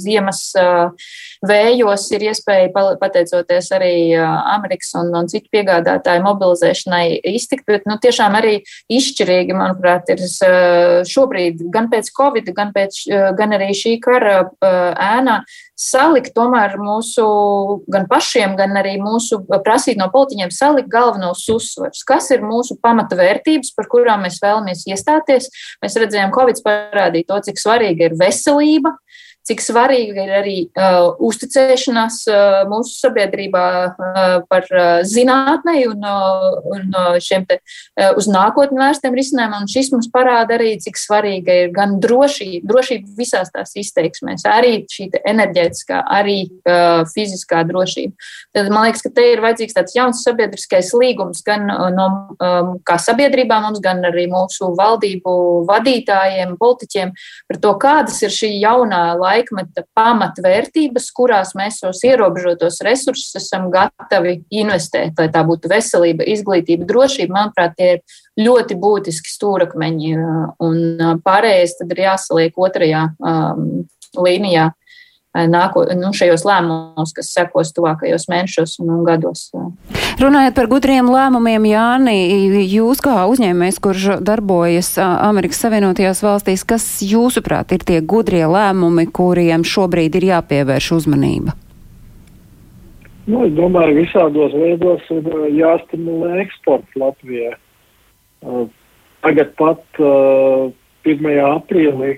[0.00, 0.46] ziemas
[1.46, 2.70] vējos, ir iespēja
[3.00, 8.58] pateicoties arī Amerikas un, un citu piegādātāju mobilizēšanai iztikt, bet, nu, tiešām arī
[8.92, 10.22] izšķirīgi, manuprāt, ir
[11.08, 13.04] šobrīd gan pēc Covid, gan, pēc,
[13.38, 15.40] gan arī šī kara ēnā
[15.76, 17.24] salikt tomēr mūsu,
[17.92, 22.00] gan pašiem, gan arī mūsu prasīt no politiķiem salikt galvenos uzsvars.
[22.08, 25.50] Kas ir mūsu pamata vērtības, par kurām mēs vēlamies iestāties?
[25.84, 28.96] Mēs redzējām, Covid parādīja to, cik svarīga ir veselība,
[29.46, 36.58] cik svarīga ir arī uh, uzticēšanās uh, mūsu sabiedrībā uh, par uh, zinātnei un, uh,
[36.74, 39.66] un uh, šiem te uh, uz nākotni vērstiem risinājumiem.
[39.66, 44.80] Un šis mums parāda arī, cik svarīga ir gan drošība, drošība visās tās izteiksmēs, arī
[44.90, 48.28] šī enerģētiskā, arī uh, fiziskā drošība.
[48.56, 52.74] Tad man liekas, ka te ir vajadzīgs tāds jauns sabiedriskais līgums gan uh, no um,
[52.86, 55.38] kā sabiedrībā mums, gan arī mūsu valdību
[55.70, 57.14] vadītājiem, politiķiem
[57.46, 63.68] par to, kādas ir šī jaunā laika laikmeta pamatvērtības, kurās mēs šos ierobežotos resursus esam
[63.74, 67.36] gatavi investēt, lai tā būtu veselība, izglītība, drošība.
[67.36, 70.16] Manuprāt, tie ir ļoti būtiski stūrakmeņi,
[70.66, 74.70] un pārējais tad ir jāsaliek otrajā um, līnijā
[75.50, 79.50] nāko, nu, šajos lēmumos, kas sekos tuvākajos mēnešos un gados.
[80.20, 82.16] Runājot par gudriem lēmumiem, Jāni,
[82.72, 89.66] jūs kā uzņēmējs, kurš darbojas Amerikas Savienotajās valstīs, kas jūsuprāt ir tie gudrie lēmumi, kuriem
[89.66, 91.56] šobrīd ir jāpievērš uzmanība?
[93.26, 95.24] Nu, es domāju, visādos veidos ir
[95.58, 97.56] jāstimulē eksports Latvijai.
[99.26, 100.68] Tagad pat uh,
[101.02, 101.26] 1.
[101.48, 102.12] aprīlī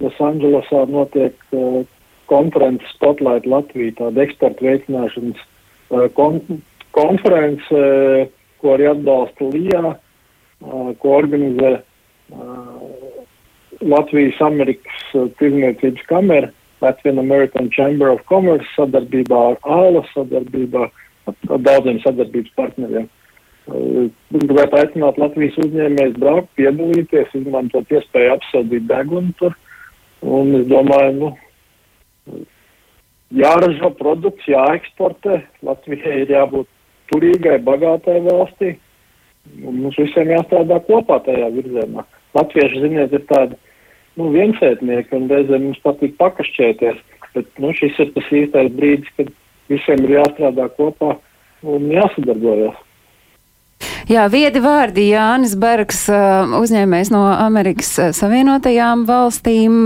[0.00, 1.36] Losandželosā notiek
[2.30, 6.40] konferences Spotlight Latvija, tāda eksporta veicināšanas uh, kon
[6.96, 8.30] konference, uh,
[8.62, 11.80] ko arī atbalsta LIA, uh, ko organizē
[13.80, 15.06] Latvijas Amerikas
[15.40, 16.50] Tirzniecības kamera,
[16.80, 20.84] Latvian American Chamber of Commerce sadarbībā ar ALA, sadarbībā
[21.26, 23.08] ar daudziem sadarbības partneriem.
[24.32, 29.54] Gribētu aicināt Latvijas uzņēmējus braukt, piedalīties, izmantot iespēju apsildīt degunu tur.
[30.20, 31.28] Un es domāju, nu,
[33.34, 35.40] jāražo produkts, jāeksportē.
[35.66, 36.68] Latvijai ir jābūt
[37.12, 38.74] turīgai, bagātai valstī.
[39.60, 42.04] Mums visiem jāstrādā kopā tajā virzienā.
[42.36, 43.56] Latvieši, ziniet, ir tādi
[44.18, 47.00] nu, viensētnieki un reizēm mums patīk pakašķēties.
[47.34, 49.32] Bet nu, šis ir tas īstais brīdis, kad
[49.70, 51.16] visiem ir jāstrādā kopā
[51.62, 52.78] un jāsadarbojas.
[54.10, 56.02] Jā, viedi vārdi Jānis Bergs,
[56.58, 59.84] uzņēmējs no Amerikas Savienotajām valstīm.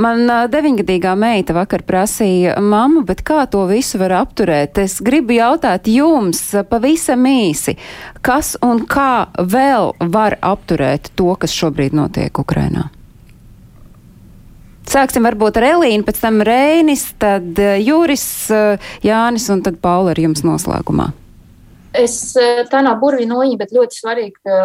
[0.00, 4.78] Man deviņgadīgā meita vakar prasīja, mamma, bet kā to visu var apturēt?
[4.80, 7.76] Es gribu jautāt jums pavisam īsi,
[8.24, 12.88] kas un kā vēl var apturēt to, kas šobrīd notiek Ukrainā?
[14.86, 18.26] Sāksim varbūt ar Elīnu, pēc tam Reinis, tad Jūris,
[19.04, 21.10] Jānis un tad Paula ar jums noslēgumā.
[21.96, 22.16] Es,
[22.70, 24.56] tā nav burvju noņa, bet ļoti svarīgi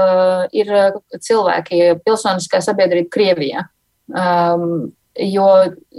[0.61, 0.71] ir
[1.15, 3.63] cilvēki, pilsoniskā sabiedrība Krievijā.
[4.11, 5.47] Um, jo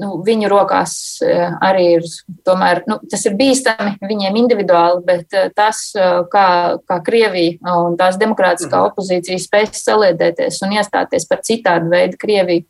[0.01, 0.95] nu, viņu rokās
[1.25, 2.07] eh, arī ir,
[2.47, 6.47] tomēr, nu, tas ir bīstami viņiem individuāli, bet eh, tas, eh, kā,
[6.89, 8.93] kā Krievija un tās demokrātiskā mhm.
[8.93, 12.67] opozīcija spēs saliedēties un iestāties par citādu veidu Krieviju,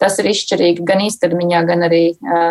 [0.00, 2.02] tas ir izšķirīgi gan īstermiņā, gan arī,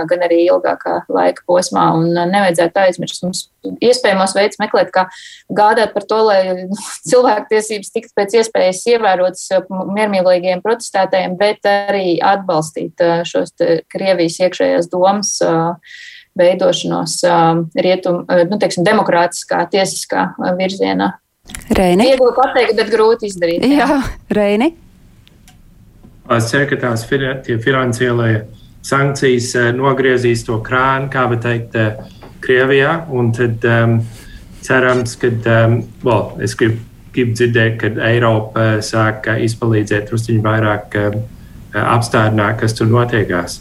[0.09, 1.87] gan arī ilgākā laika posmā.
[1.97, 3.43] Un nevajadzētu aizmirst mums
[3.83, 5.07] iespējamos veids meklēt, kā
[5.55, 6.77] gādāt par to, lai nu,
[7.09, 13.55] cilvēktiesības tiktu pēc iespējas ievērotas miermīlīgiem protestētājiem, bet arī atbalstīt šos
[13.89, 15.37] Krievijas iekšējās domas
[16.39, 17.17] veidošanos
[17.75, 20.29] rietum, nu, teiksim, demokrātiskā, tiesiskā
[20.59, 21.15] virzienā.
[21.73, 22.05] Reini.
[22.11, 23.65] Viegli pateikt, bet grūti izdarīt.
[23.65, 23.99] Jā, jā
[24.37, 24.69] Reini.
[26.35, 28.43] Es ceru, ka tās finansiālajie
[28.85, 31.77] sankcijas nogriezīs to krānu, kā var teikt,
[32.39, 32.93] Krievijā.
[33.11, 33.97] Un tad um,
[34.63, 36.79] cerams, ka, um, well, es gribu,
[37.15, 41.19] gribu dzirdēt, ka Eiropa sāk izpalīdzēt drusciņu vairāk um,
[41.75, 43.59] apstādināt, kas tur notiekās.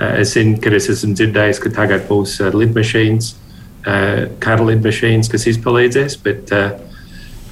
[0.00, 5.32] Uh, es zinu, ka es esmu dzirdējis, ka tagad būs uh, lidmašīnas, uh, kara lidmašīnas,
[5.32, 6.70] kas izpalīdzēs, bet uh,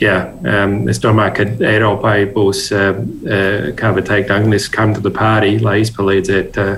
[0.03, 5.05] jā, um, es domāju, ka Eiropai būs, uh, uh, kā var teikt, angliski come to
[5.05, 6.77] the party, lai izpalīdzētu uh,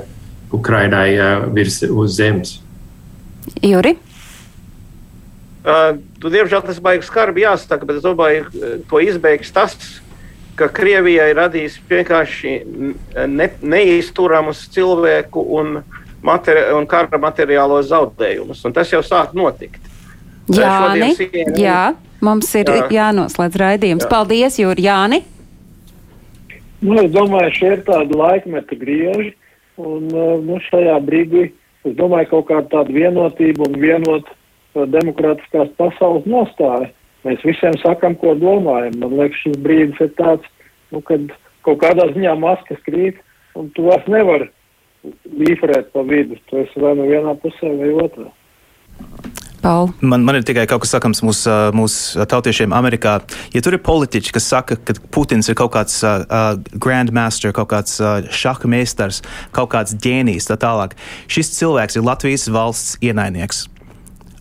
[0.57, 2.59] Ukrainai uh, virs uz zemes.
[3.63, 3.97] Juri?
[5.61, 8.49] Uh, tu, diemžēl tas baigs skarbi jāsaka, bet es domāju,
[8.89, 9.77] to izbeigs tas,
[10.61, 12.55] ka Krievijai radīs vienkārši
[13.29, 15.81] ne, neizturamus cilvēku un,
[16.25, 18.61] materi un kara materiālos zaudējumus.
[18.69, 19.81] Un tas jau sāk notikt.
[20.51, 21.13] Jāni,
[21.61, 21.93] jā.
[22.21, 22.87] Mums ir Jā.
[22.93, 24.05] jānoslēdz raidījums.
[24.05, 24.11] Jā.
[24.13, 25.23] Paldies, Jūri Jāni!
[26.81, 29.35] Nu, es domāju, šie ir tādi laikmeta grieži,
[29.81, 31.51] un nu, šajā brīdī
[31.89, 34.29] es domāju, kaut kāda tāda vienotība un vienot
[34.75, 36.91] demokrātiskās pasaules nostāja.
[37.25, 38.97] Mēs visiem sakam, ko domājam.
[39.03, 40.47] Man liekas, šis brīdis ir tāds,
[40.93, 41.29] nu, kad
[41.69, 43.21] kaut kādā ziņā maskas krīt,
[43.57, 44.49] un tu vairs nevari
[45.41, 46.41] līferēt pa vidu.
[46.49, 48.31] Tu esi vai nu vienā pusē vai otrā.
[49.63, 49.91] Paul.
[50.01, 51.97] Man, man ir tikai kaut kas sakams mūsu mūs
[52.31, 53.19] tautiešiem Amerikā.
[53.55, 57.99] Ja tur ir politiķi, kas saka, ka Putins ir kaut kāds uh, grandmaster, kaut kāds
[58.03, 59.21] uh, šaha meistars,
[59.57, 60.97] kaut kāds ģēnijs, tā tālāk,
[61.31, 63.69] šis cilvēks ir Latvijas valsts ienaidnieks.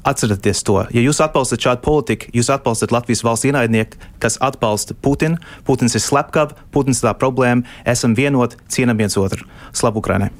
[0.09, 0.79] Atcerieties to.
[0.95, 5.37] Ja jūs atbalstat šādu politiku, jūs atbalstat Latvijas valsts ienaidnieku, kas atbalsta Putinu.
[5.67, 7.67] Putins ir slepkava, Putins tā problēma.
[7.83, 9.43] Esam vienoti, cienam viens otru.
[9.75, 10.31] Slavu Ukrainai!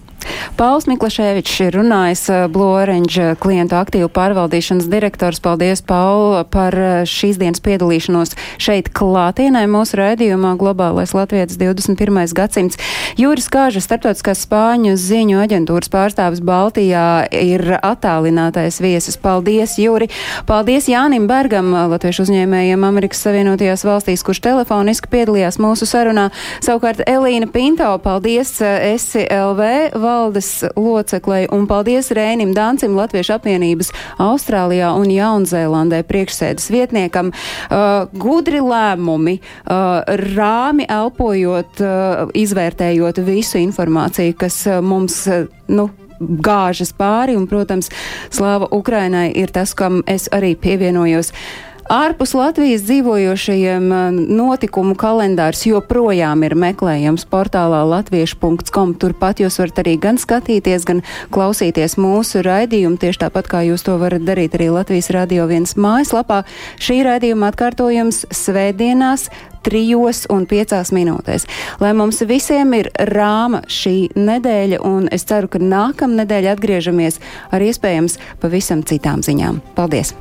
[0.59, 5.39] Pauls Miklaševičs ir runājis eh, Blue Orange klientu aktīvu pārvaldīšanas direktors.
[5.43, 12.19] Paldies, Paul, par eh, šīs dienas piedalīšanos šeit klātienē mūsu raidījumā Globālais Latvijas 21.
[12.35, 12.79] gadsimts.
[13.19, 19.17] Jūris Kāža, starptautiskās Spāņu ziņu aģentūras pārstāvis Baltijā, ir attālinātais viesis.
[19.19, 20.09] Paldies, Jūri!
[20.49, 26.29] Paldies Jānim Bergam, latviešu uzņēmējiem Amerikas Savienotajās valstīs, kurš telefoniski piedalījās mūsu sarunā.
[26.65, 29.69] Savukārt Elīna Pinto, paldies eh, SLV
[30.09, 33.91] valdes loceklei un paldies Rēnim Dancim, Latviešu apvienības
[34.21, 37.31] Austrālijā un Jaunzēlandē priekšsēdes vietniekam.
[37.31, 40.01] Uh, gudri lēmumi, uh,
[40.33, 45.89] rāmi elpojot, uh, izvērtējot visu informāciju, kas uh, mums, uh, nu,
[46.19, 47.91] gāžas pāri, un, protams,
[48.33, 51.31] slāva Ukrainai ir tas, kam es arī pievienojos.
[51.89, 58.91] Ārpus Latvijas dzīvojošajiem eh, notikumu kalendārs joprojām ir meklējams portālā latviešu.com.
[59.01, 61.01] Turpat jūs varat arī gan skatīties, gan
[61.33, 66.43] klausīties mūsu raidījumu, tieši tāpat kā jūs to varat darīt arī Latvijas Radio 1 mājaslapā.
[66.77, 69.31] Šī raidījuma atkārtojums svētdienās
[69.65, 71.49] trijos un piecās minūtēs.
[71.81, 77.17] Lai mums visiem ir rāma šī nedēļa, un es ceru, ka nākamnedēļ atgriežamies
[77.49, 79.63] ar iespējams pavisam citām ziņām.
[79.73, 80.13] Paldies!